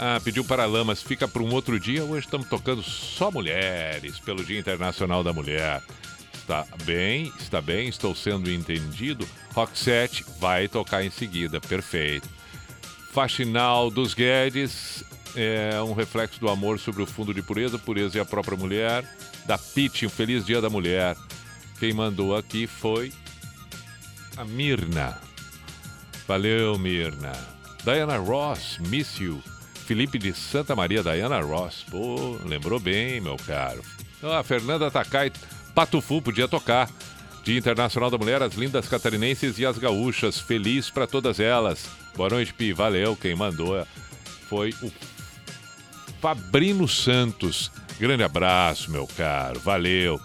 [0.00, 2.04] Ah, pediu para Lamas, fica para um outro dia.
[2.04, 5.82] Hoje estamos tocando só mulheres, pelo Dia Internacional da Mulher.
[6.32, 9.28] Está bem, está bem, estou sendo entendido.
[9.52, 12.28] Rock 7 vai tocar em seguida, perfeito.
[13.10, 15.02] Faxinal dos Guedes,
[15.34, 19.04] é um reflexo do amor sobre o fundo de pureza, pureza e a própria mulher.
[19.46, 21.16] Da Pete, um feliz dia da mulher.
[21.80, 23.12] Quem mandou aqui foi
[24.36, 25.18] a Mirna.
[26.28, 27.32] Valeu, Mirna.
[27.82, 29.42] Diana Ross, Miss You.
[29.88, 31.82] Felipe de Santa Maria, Diana Ross.
[31.90, 33.82] Pô, lembrou bem, meu caro.
[34.22, 35.32] Ah, Fernanda Takai,
[35.74, 36.90] Patufu, podia tocar.
[37.42, 40.38] Dia Internacional da Mulher, as lindas catarinenses e as gaúchas.
[40.38, 41.86] Feliz para todas elas.
[42.14, 42.74] Boa noite, Pi.
[42.74, 43.16] Valeu.
[43.16, 43.82] Quem mandou
[44.46, 44.92] foi o
[46.20, 47.70] Fabrino Santos.
[47.98, 49.58] Grande abraço, meu caro.
[49.58, 50.20] Valeu.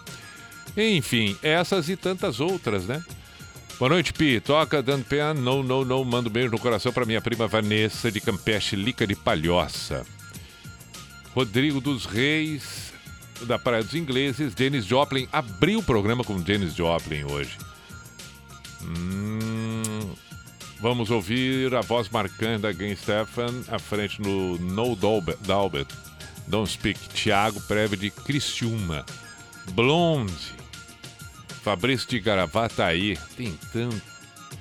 [0.76, 3.02] Enfim, essas e tantas outras, né?
[3.78, 4.40] Boa noite, Pi.
[4.40, 5.34] Toca Dan Pen.
[5.34, 6.04] Não, não, não.
[6.04, 10.06] Mando um beijo no coração para minha prima Vanessa de Campeche, Lica de Palhoça.
[11.34, 12.92] Rodrigo dos Reis,
[13.42, 14.54] da Praia dos Ingleses.
[14.54, 15.28] Dennis Joplin.
[15.32, 17.58] Abriu o programa com Dennis Joplin hoje.
[18.82, 20.14] Hum,
[20.80, 24.94] vamos ouvir a voz marcante da Gwen Stefan à frente no No.
[24.94, 25.88] Dalbert.
[26.46, 27.08] Don't Speak.
[27.08, 29.04] Thiago Preve de Criciúma.
[29.72, 30.63] Blonde.
[31.64, 33.18] Fabrício de Garavataí.
[33.34, 34.02] Tem tanto,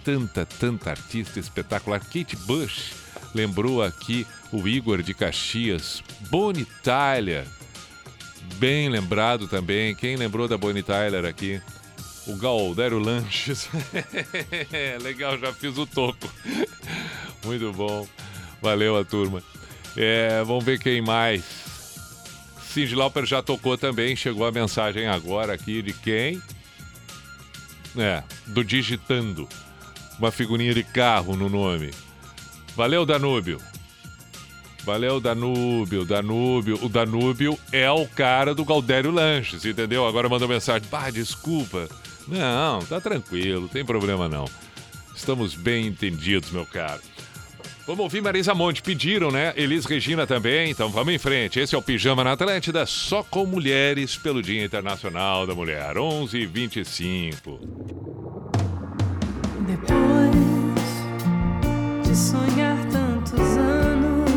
[0.05, 1.99] tanta, tanta artista espetacular.
[1.99, 2.93] Kate Bush
[3.35, 6.01] lembrou aqui o Igor de Caxias.
[6.29, 7.45] Bonnie Tyler.
[8.55, 9.93] Bem lembrado também.
[9.93, 11.61] Quem lembrou da Bonnie Tyler aqui?
[12.25, 13.67] O Galdério Lanches.
[15.03, 16.31] Legal, já fiz o toco.
[17.43, 18.07] Muito bom.
[18.61, 19.43] Valeu a turma.
[19.97, 21.43] É, vamos ver quem mais.
[22.69, 24.15] Cindy Lauper já tocou também.
[24.15, 26.41] Chegou a mensagem agora aqui de quem?
[27.97, 29.47] É, do Digitando.
[30.17, 31.91] Uma figurinha de carro no nome.
[32.75, 33.59] Valeu, Danúbio.
[34.83, 36.77] Valeu, Danúbio, Danúbio.
[36.83, 40.05] O Danúbio é o cara do Galdério Lanches, entendeu?
[40.05, 40.87] Agora mandou mensagem.
[40.89, 41.87] Bah, desculpa.
[42.27, 44.45] Não, tá tranquilo, tem problema não.
[45.15, 47.01] Estamos bem entendidos, meu caro.
[47.85, 48.81] Vamos ouvir Marisa Monte.
[48.81, 49.53] Pediram, né?
[49.55, 50.71] Elis Regina também.
[50.71, 51.59] Então vamos em frente.
[51.59, 55.97] Esse é o Pijama na Atlântida, só com mulheres pelo Dia Internacional da Mulher.
[55.97, 57.59] 11 h 25
[59.67, 60.33] Depois
[62.07, 64.29] de sonhar tantos anos,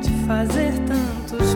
[0.00, 1.49] de fazer tantos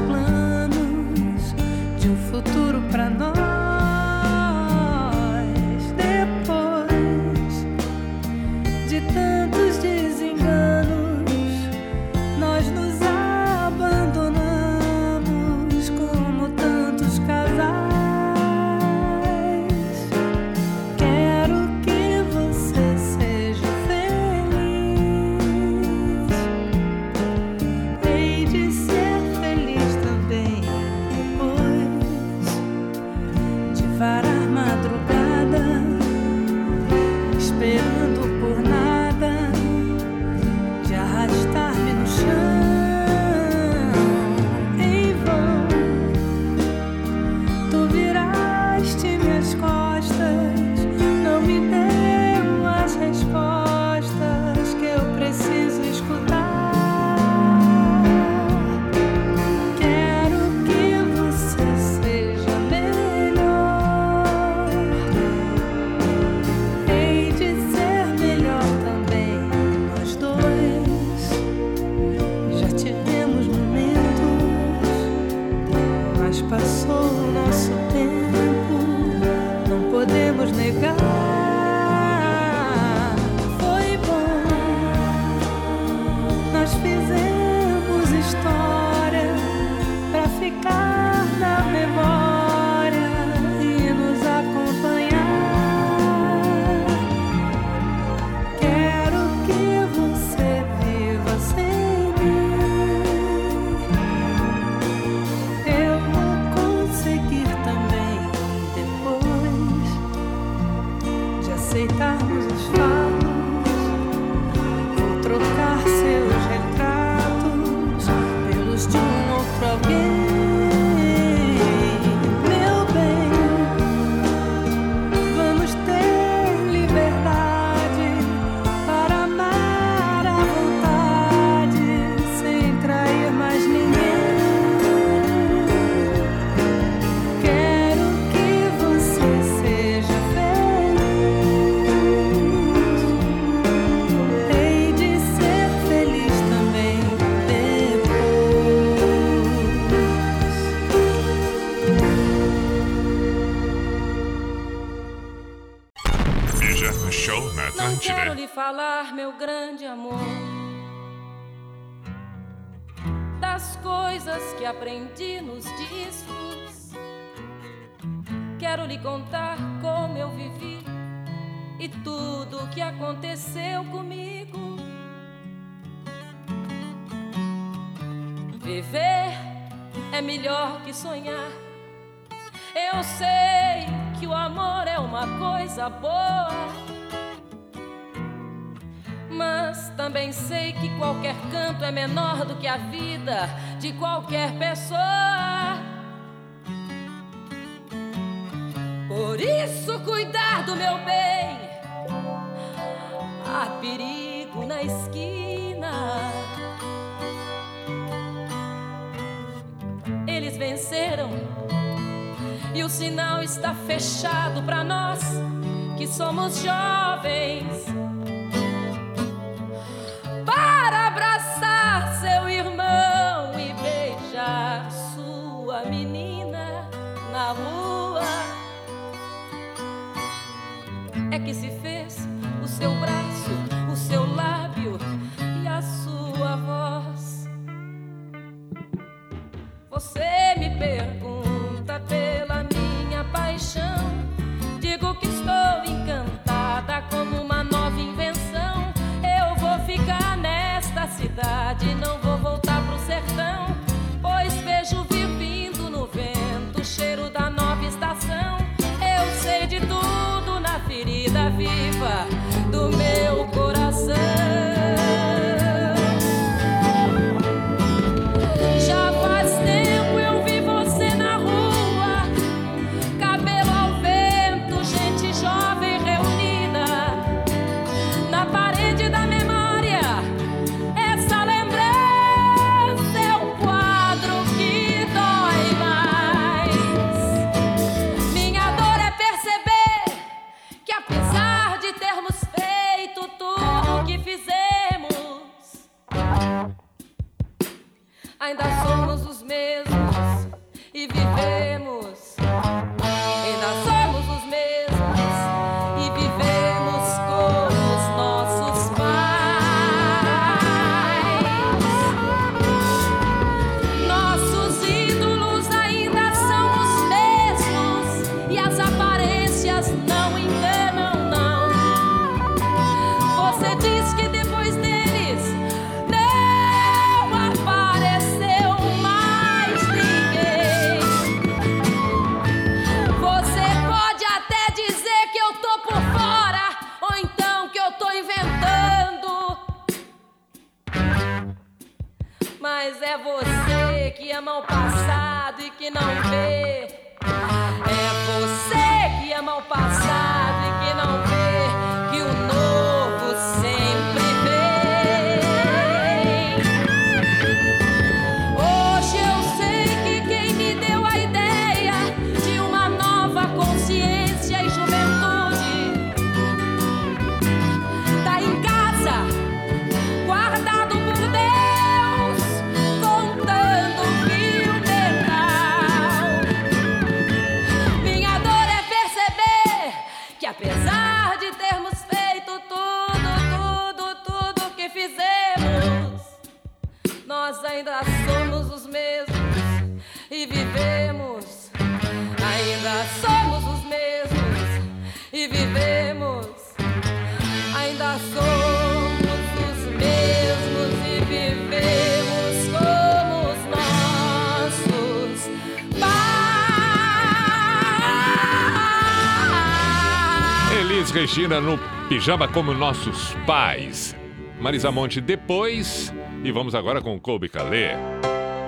[412.14, 414.14] Pijama como Nossos Pais.
[414.60, 416.14] Marisa Monte depois.
[416.44, 417.88] E vamos agora com Colby Calê.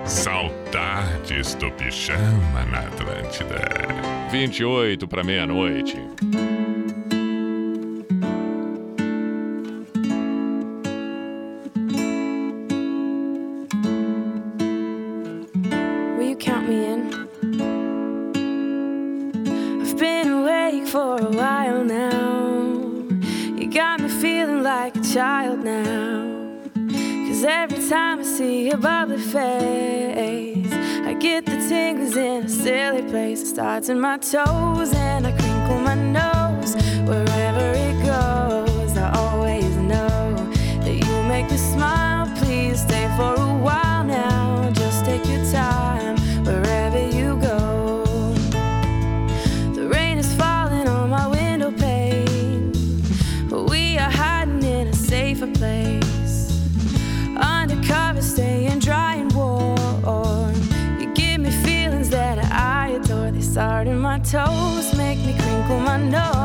[0.04, 3.62] Saudades do Pijama na Atlântida.
[4.32, 5.96] 28 para meia-noite.
[33.56, 35.35] starts in my toes and I
[64.30, 66.35] toes make me crinkle my nose.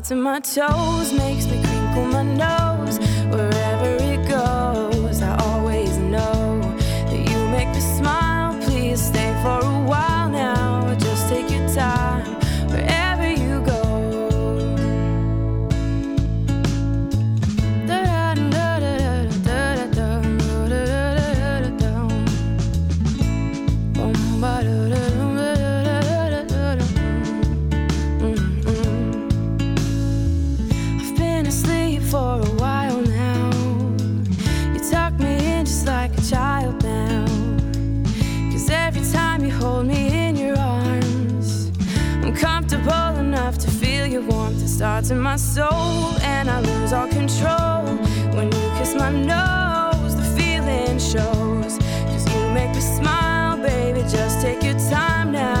[0.00, 1.55] to my toes makes me
[44.76, 47.96] starts in my soul, and I lose all control.
[48.36, 51.78] When you kiss my nose, the feeling shows.
[52.10, 54.02] Cause you make me smile, baby.
[54.02, 55.55] Just take your time now.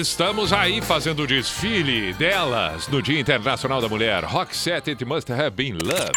[0.00, 4.24] Estamos aí fazendo o desfile delas no Dia Internacional da Mulher.
[4.24, 6.10] Rock set it must have been love.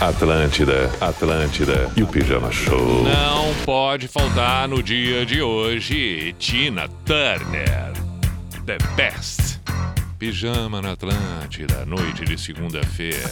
[0.00, 3.02] Atlântida, Atlântida e o Pijama Show.
[3.02, 7.92] Não pode faltar no dia de hoje Tina Turner.
[8.64, 9.58] The best.
[10.16, 13.28] Pijama na Atlântida, noite de segunda-feira.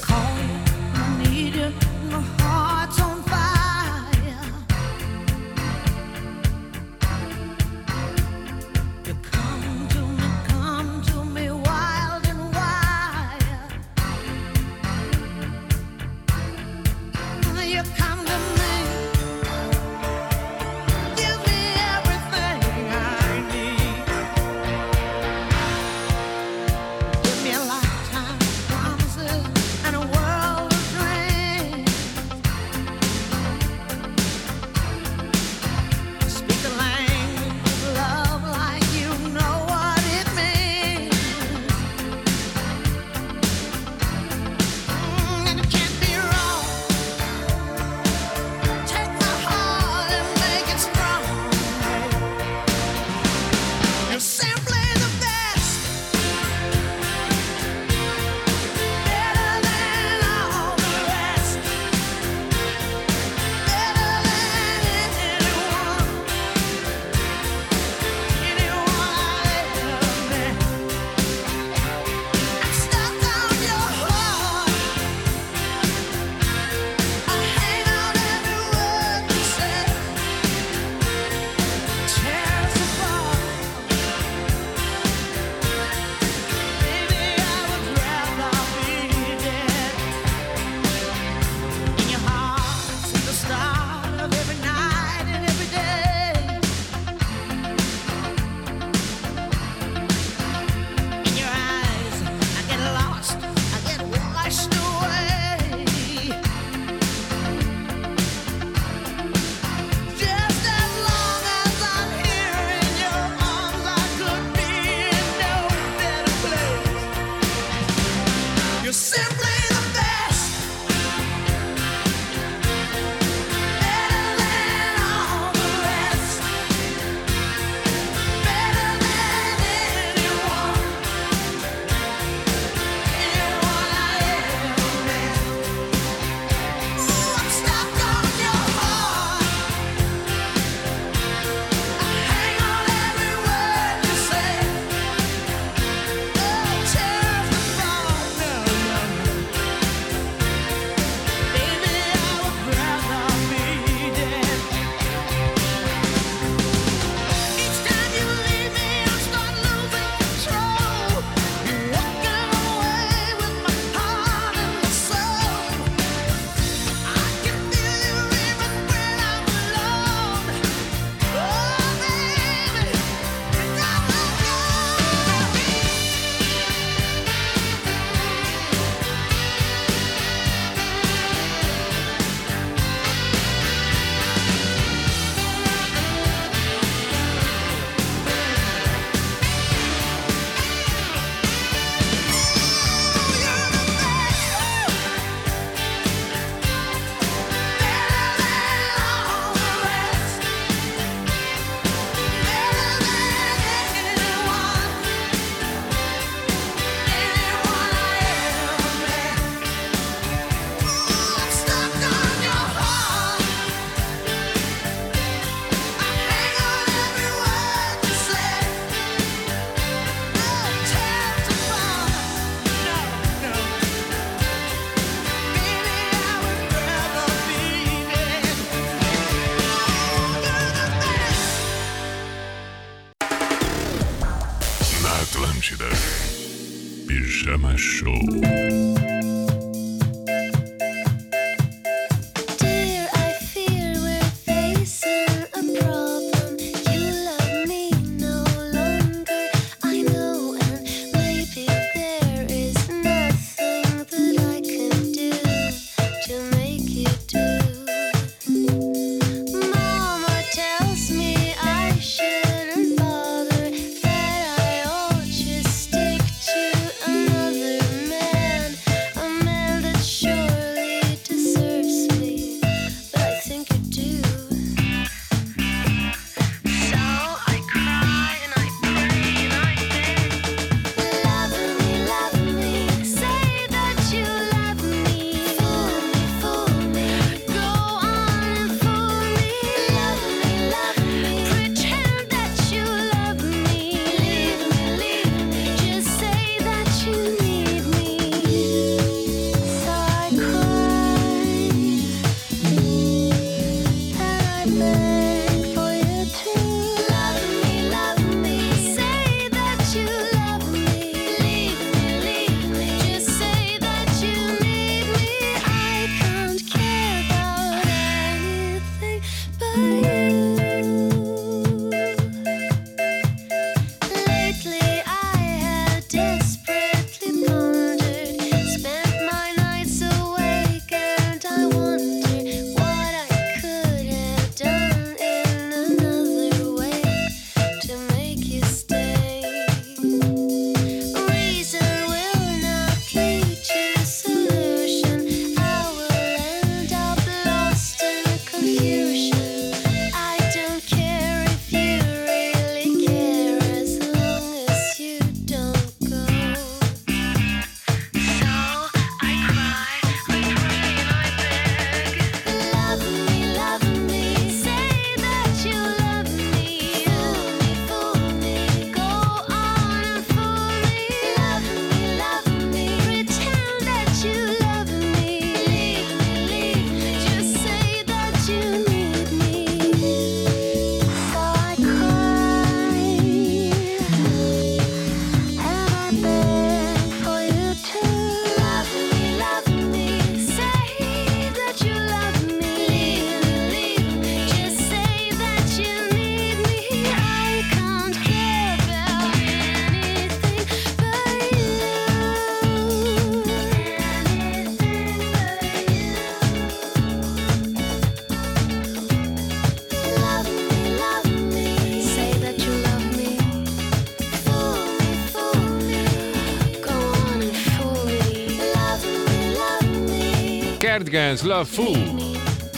[421.17, 421.97] Cardigans Love Fool.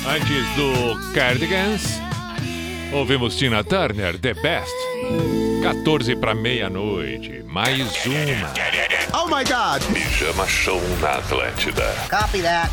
[0.06, 2.00] Antes do Cardigans,
[2.92, 4.72] ouvimos Tina Turner, The Best.
[5.60, 8.52] 14 para meia-noite, mais uma.
[9.12, 9.82] Oh my God!
[9.92, 11.92] Pijama Show na Atlântida.
[12.08, 12.67] Copy that.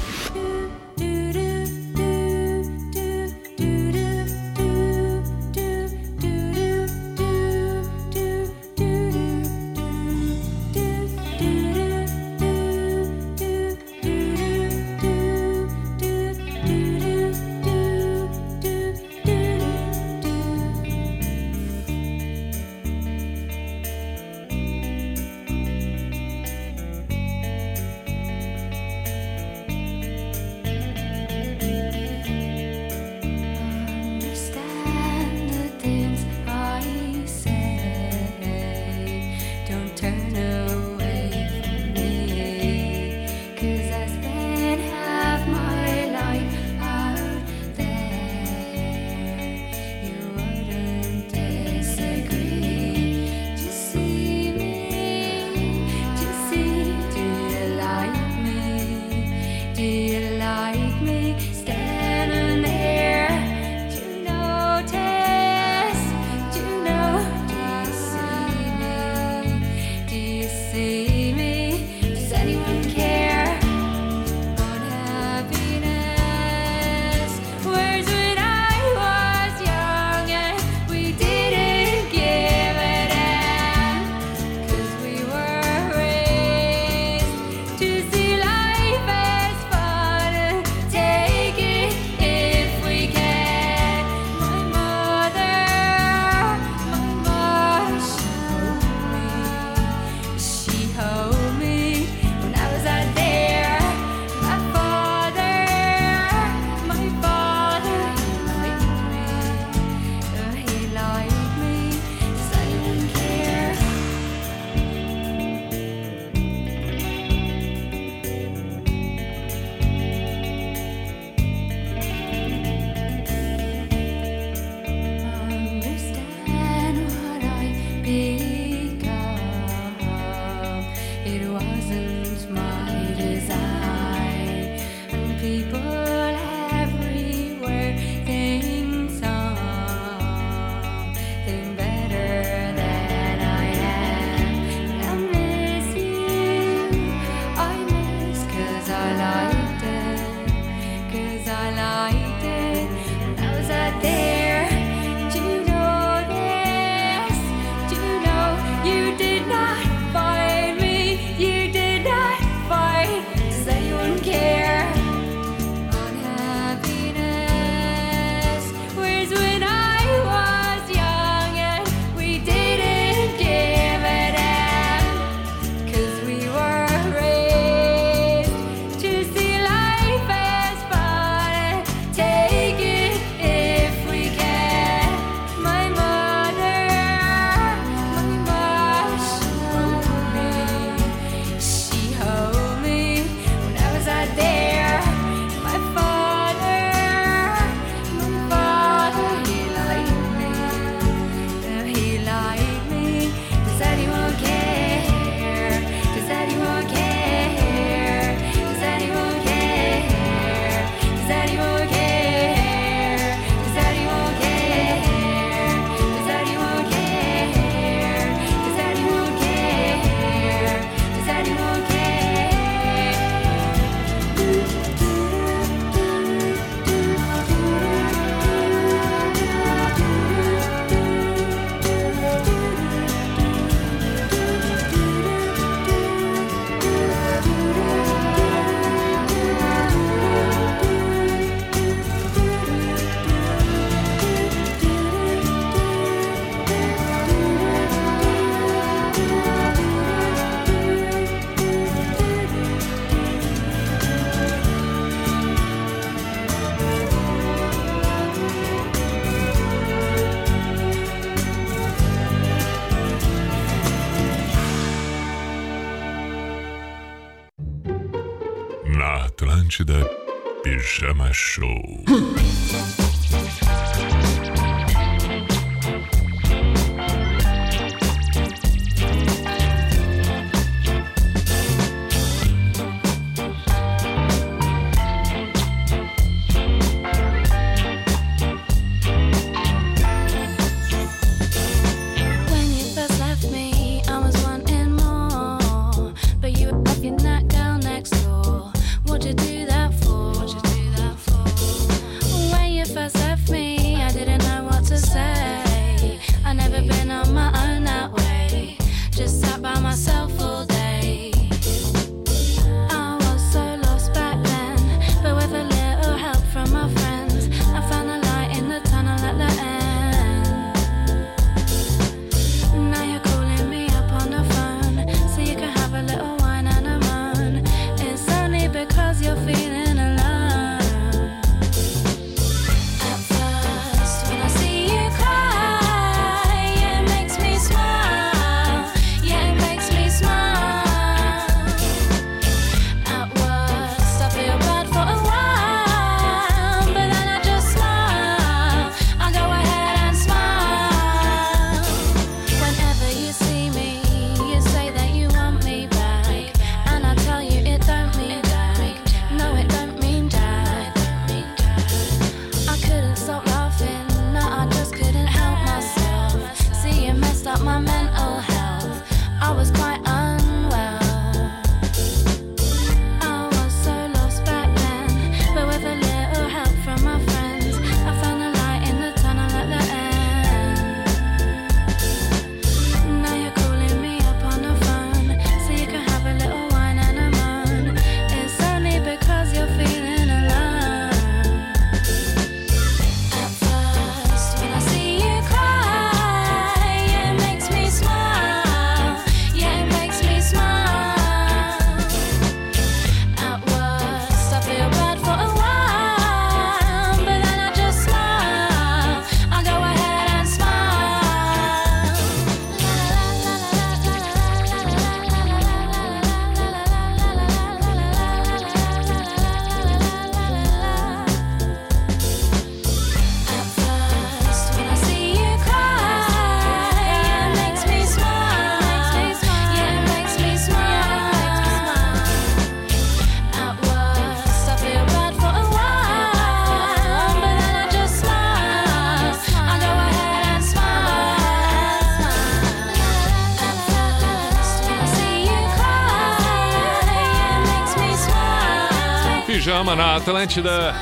[449.95, 450.93] Na Atlântida,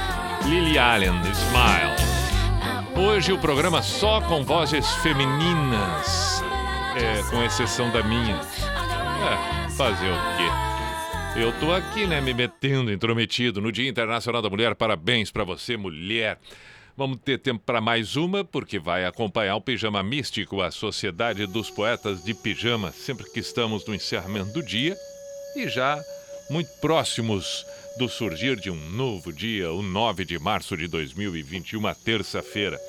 [0.46, 1.96] Lily Allen, Smile.
[2.96, 6.44] Hoje o programa só com vozes femininas,
[6.96, 8.36] é, com exceção da minha.
[8.36, 11.42] É, fazer o quê?
[11.42, 14.76] Eu tô aqui, né, me metendo, intrometido no Dia Internacional da Mulher.
[14.76, 16.38] Parabéns pra você, mulher.
[16.96, 21.72] Vamos ter tempo para mais uma, porque vai acompanhar o Pijama Místico, a Sociedade dos
[21.72, 24.96] Poetas de Pijama, sempre que estamos no encerramento do dia
[25.56, 26.00] e já
[26.54, 27.66] muito próximos
[27.98, 32.80] do surgir de um novo dia, o 9 de março de 2021, uma terça-feira.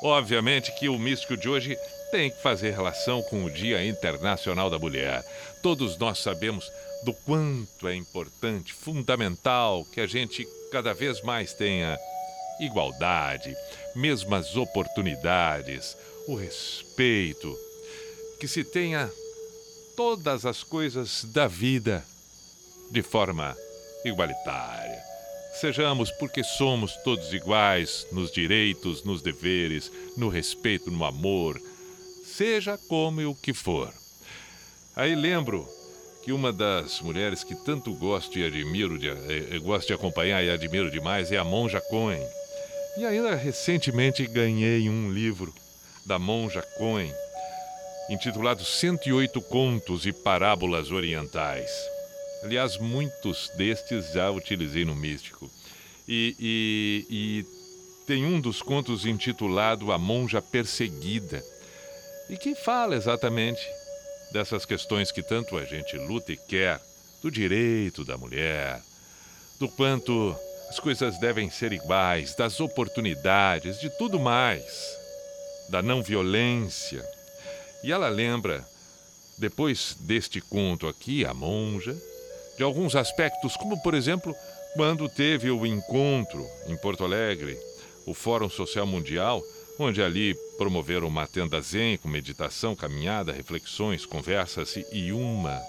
[0.00, 1.76] Obviamente que o místico de hoje
[2.12, 5.24] tem que fazer relação com o Dia Internacional da Mulher.
[5.60, 6.70] Todos nós sabemos
[7.04, 11.98] do quanto é importante, fundamental que a gente cada vez mais tenha
[12.60, 13.52] igualdade,
[13.96, 15.96] mesmas oportunidades,
[16.28, 17.58] o respeito,
[18.38, 19.10] que se tenha
[19.96, 22.04] todas as coisas da vida
[22.90, 23.56] de forma
[24.04, 25.02] igualitária.
[25.60, 31.60] Sejamos porque somos todos iguais nos direitos, nos deveres, no respeito, no amor,
[32.24, 33.92] seja como e o que for.
[34.96, 35.68] Aí lembro
[36.24, 40.42] que uma das mulheres que tanto gosto e admiro, de, eh, eh, gosto de acompanhar
[40.42, 42.26] e admiro demais é a Monja Cohen.
[42.96, 45.52] E ainda recentemente ganhei um livro
[46.06, 47.12] da Monja Cohen,
[48.08, 51.70] intitulado 108 Contos e Parábolas Orientais.
[52.44, 55.50] Aliás, muitos destes já utilizei no Místico.
[56.06, 57.46] E, e- e
[58.06, 61.42] tem um dos contos intitulado A Monja Perseguida,
[62.28, 63.62] e que fala exatamente
[64.30, 66.78] dessas questões que tanto a gente luta e quer,
[67.22, 68.82] do direito da mulher,
[69.58, 70.36] do quanto
[70.68, 74.64] as coisas devem ser iguais, das oportunidades, de tudo mais,
[75.70, 77.02] da não violência.
[77.82, 78.62] E ela lembra,
[79.38, 81.96] depois deste conto aqui, a monja,
[82.56, 84.34] de alguns aspectos, como por exemplo,
[84.74, 87.58] quando teve o encontro em Porto Alegre,
[88.06, 89.42] o Fórum Social Mundial,
[89.78, 95.60] onde ali promoveram uma tenda zen com meditação, caminhada, reflexões, conversas e- uma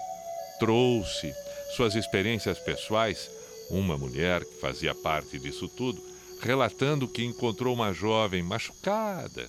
[0.58, 1.32] trouxe
[1.76, 3.28] suas experiências pessoais,
[3.68, 6.00] uma mulher que fazia parte disso tudo,
[6.40, 9.48] relatando que encontrou uma jovem machucada.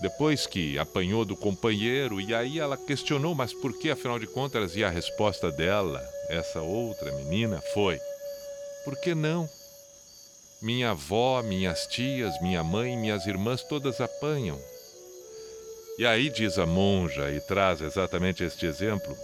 [0.00, 4.76] Depois que apanhou do companheiro, e aí ela questionou, mas por que afinal de contas?
[4.76, 7.98] E a resposta dela, essa outra menina, foi:
[8.84, 9.48] Por que não?
[10.62, 14.58] Minha avó, minhas tias, minha mãe, minhas irmãs todas apanham.
[15.98, 19.16] E aí diz a monja e traz exatamente este exemplo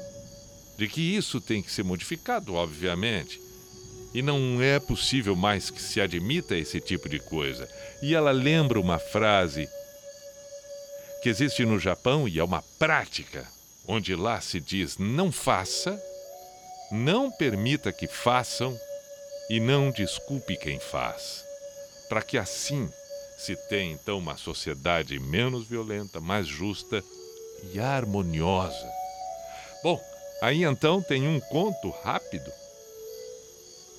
[0.76, 3.40] de que isso tem que ser modificado, obviamente.
[4.12, 7.68] E não é possível mais que se admita esse tipo de coisa.
[8.02, 9.68] E ela lembra uma frase
[11.24, 13.48] que existe no Japão e é uma prática,
[13.88, 15.98] onde lá se diz não faça,
[16.92, 18.78] não permita que façam
[19.48, 21.42] e não desculpe quem faz.
[22.10, 22.90] Para que assim
[23.38, 27.02] se tenha então uma sociedade menos violenta, mais justa
[27.72, 28.86] e harmoniosa.
[29.82, 29.98] Bom,
[30.42, 32.52] aí então tem um conto rápido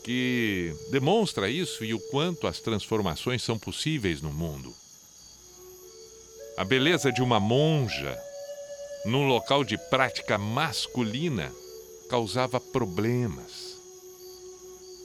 [0.04, 4.85] que demonstra isso e o quanto as transformações são possíveis no mundo.
[6.58, 8.18] A beleza de uma monja
[9.04, 11.52] num local de prática masculina
[12.10, 13.76] causava problemas.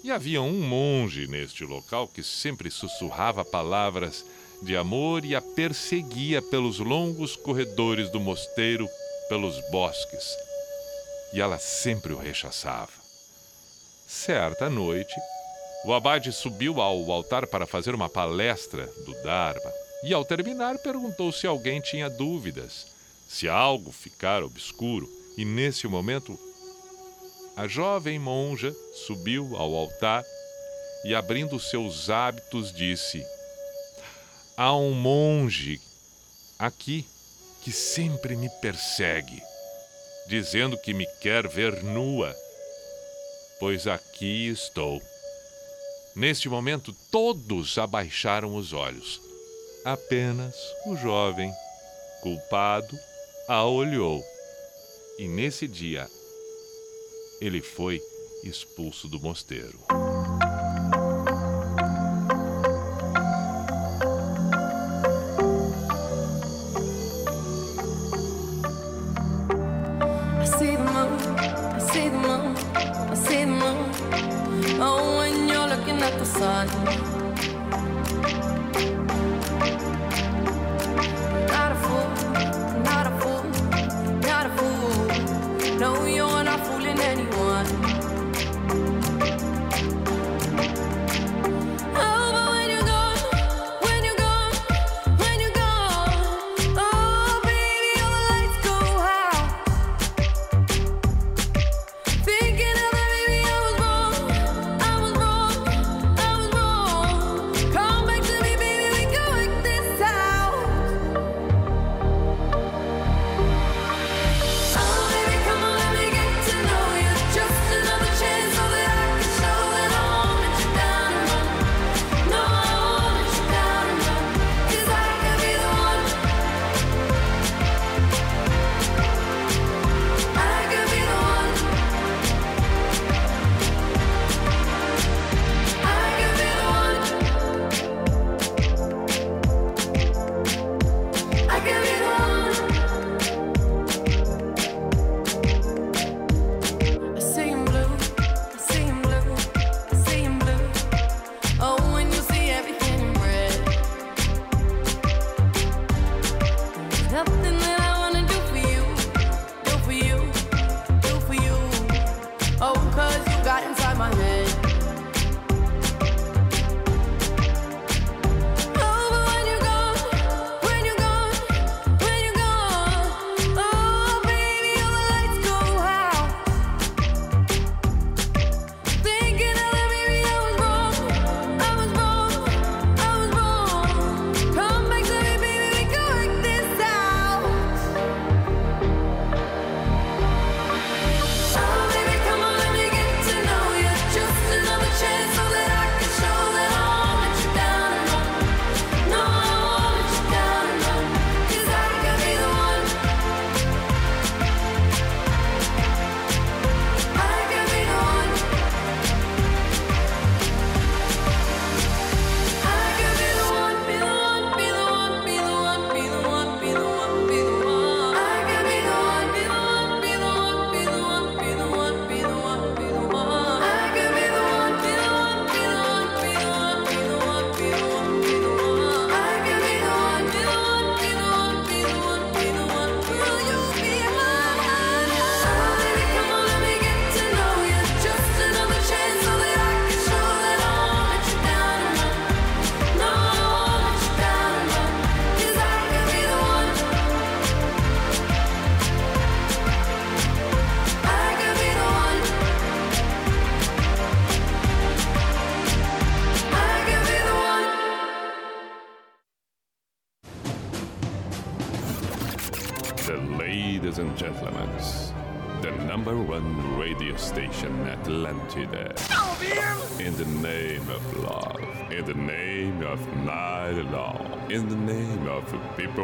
[0.05, 4.25] E havia um monge neste local que sempre sussurrava palavras
[4.63, 8.89] de amor e a perseguia pelos longos corredores do mosteiro,
[9.29, 10.25] pelos bosques.
[11.33, 12.93] E ela sempre o rechaçava.
[14.07, 15.17] Certa noite,
[15.85, 21.31] o abade subiu ao altar para fazer uma palestra do Dharma e, ao terminar, perguntou
[21.31, 22.87] se alguém tinha dúvidas,
[23.29, 26.39] se algo ficara obscuro, e nesse momento
[27.57, 28.75] a jovem monja
[29.07, 30.25] subiu ao altar
[31.05, 33.25] e, abrindo seus hábitos, disse:
[34.57, 35.81] Há um monge
[36.59, 37.07] aqui
[37.63, 39.43] que sempre me persegue,
[40.27, 42.35] dizendo que me quer ver nua,
[43.59, 45.03] pois aqui estou.
[46.17, 49.30] Neste momento, todos abaixaram os olhos.
[49.85, 50.55] Apenas
[50.87, 51.53] o jovem,
[52.23, 52.99] culpado,
[53.49, 54.23] a olhou.
[55.19, 56.07] E nesse dia,
[57.41, 58.01] ele foi
[58.45, 59.79] expulso do mosteiro.
[76.63, 77.20] I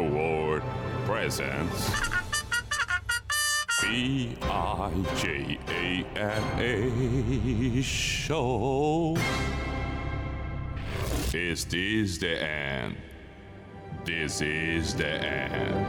[0.01, 0.61] world
[1.05, 1.91] presence.
[3.81, 9.17] B I J A N A show.
[11.33, 12.95] Is this the end?
[14.05, 15.86] This is the end.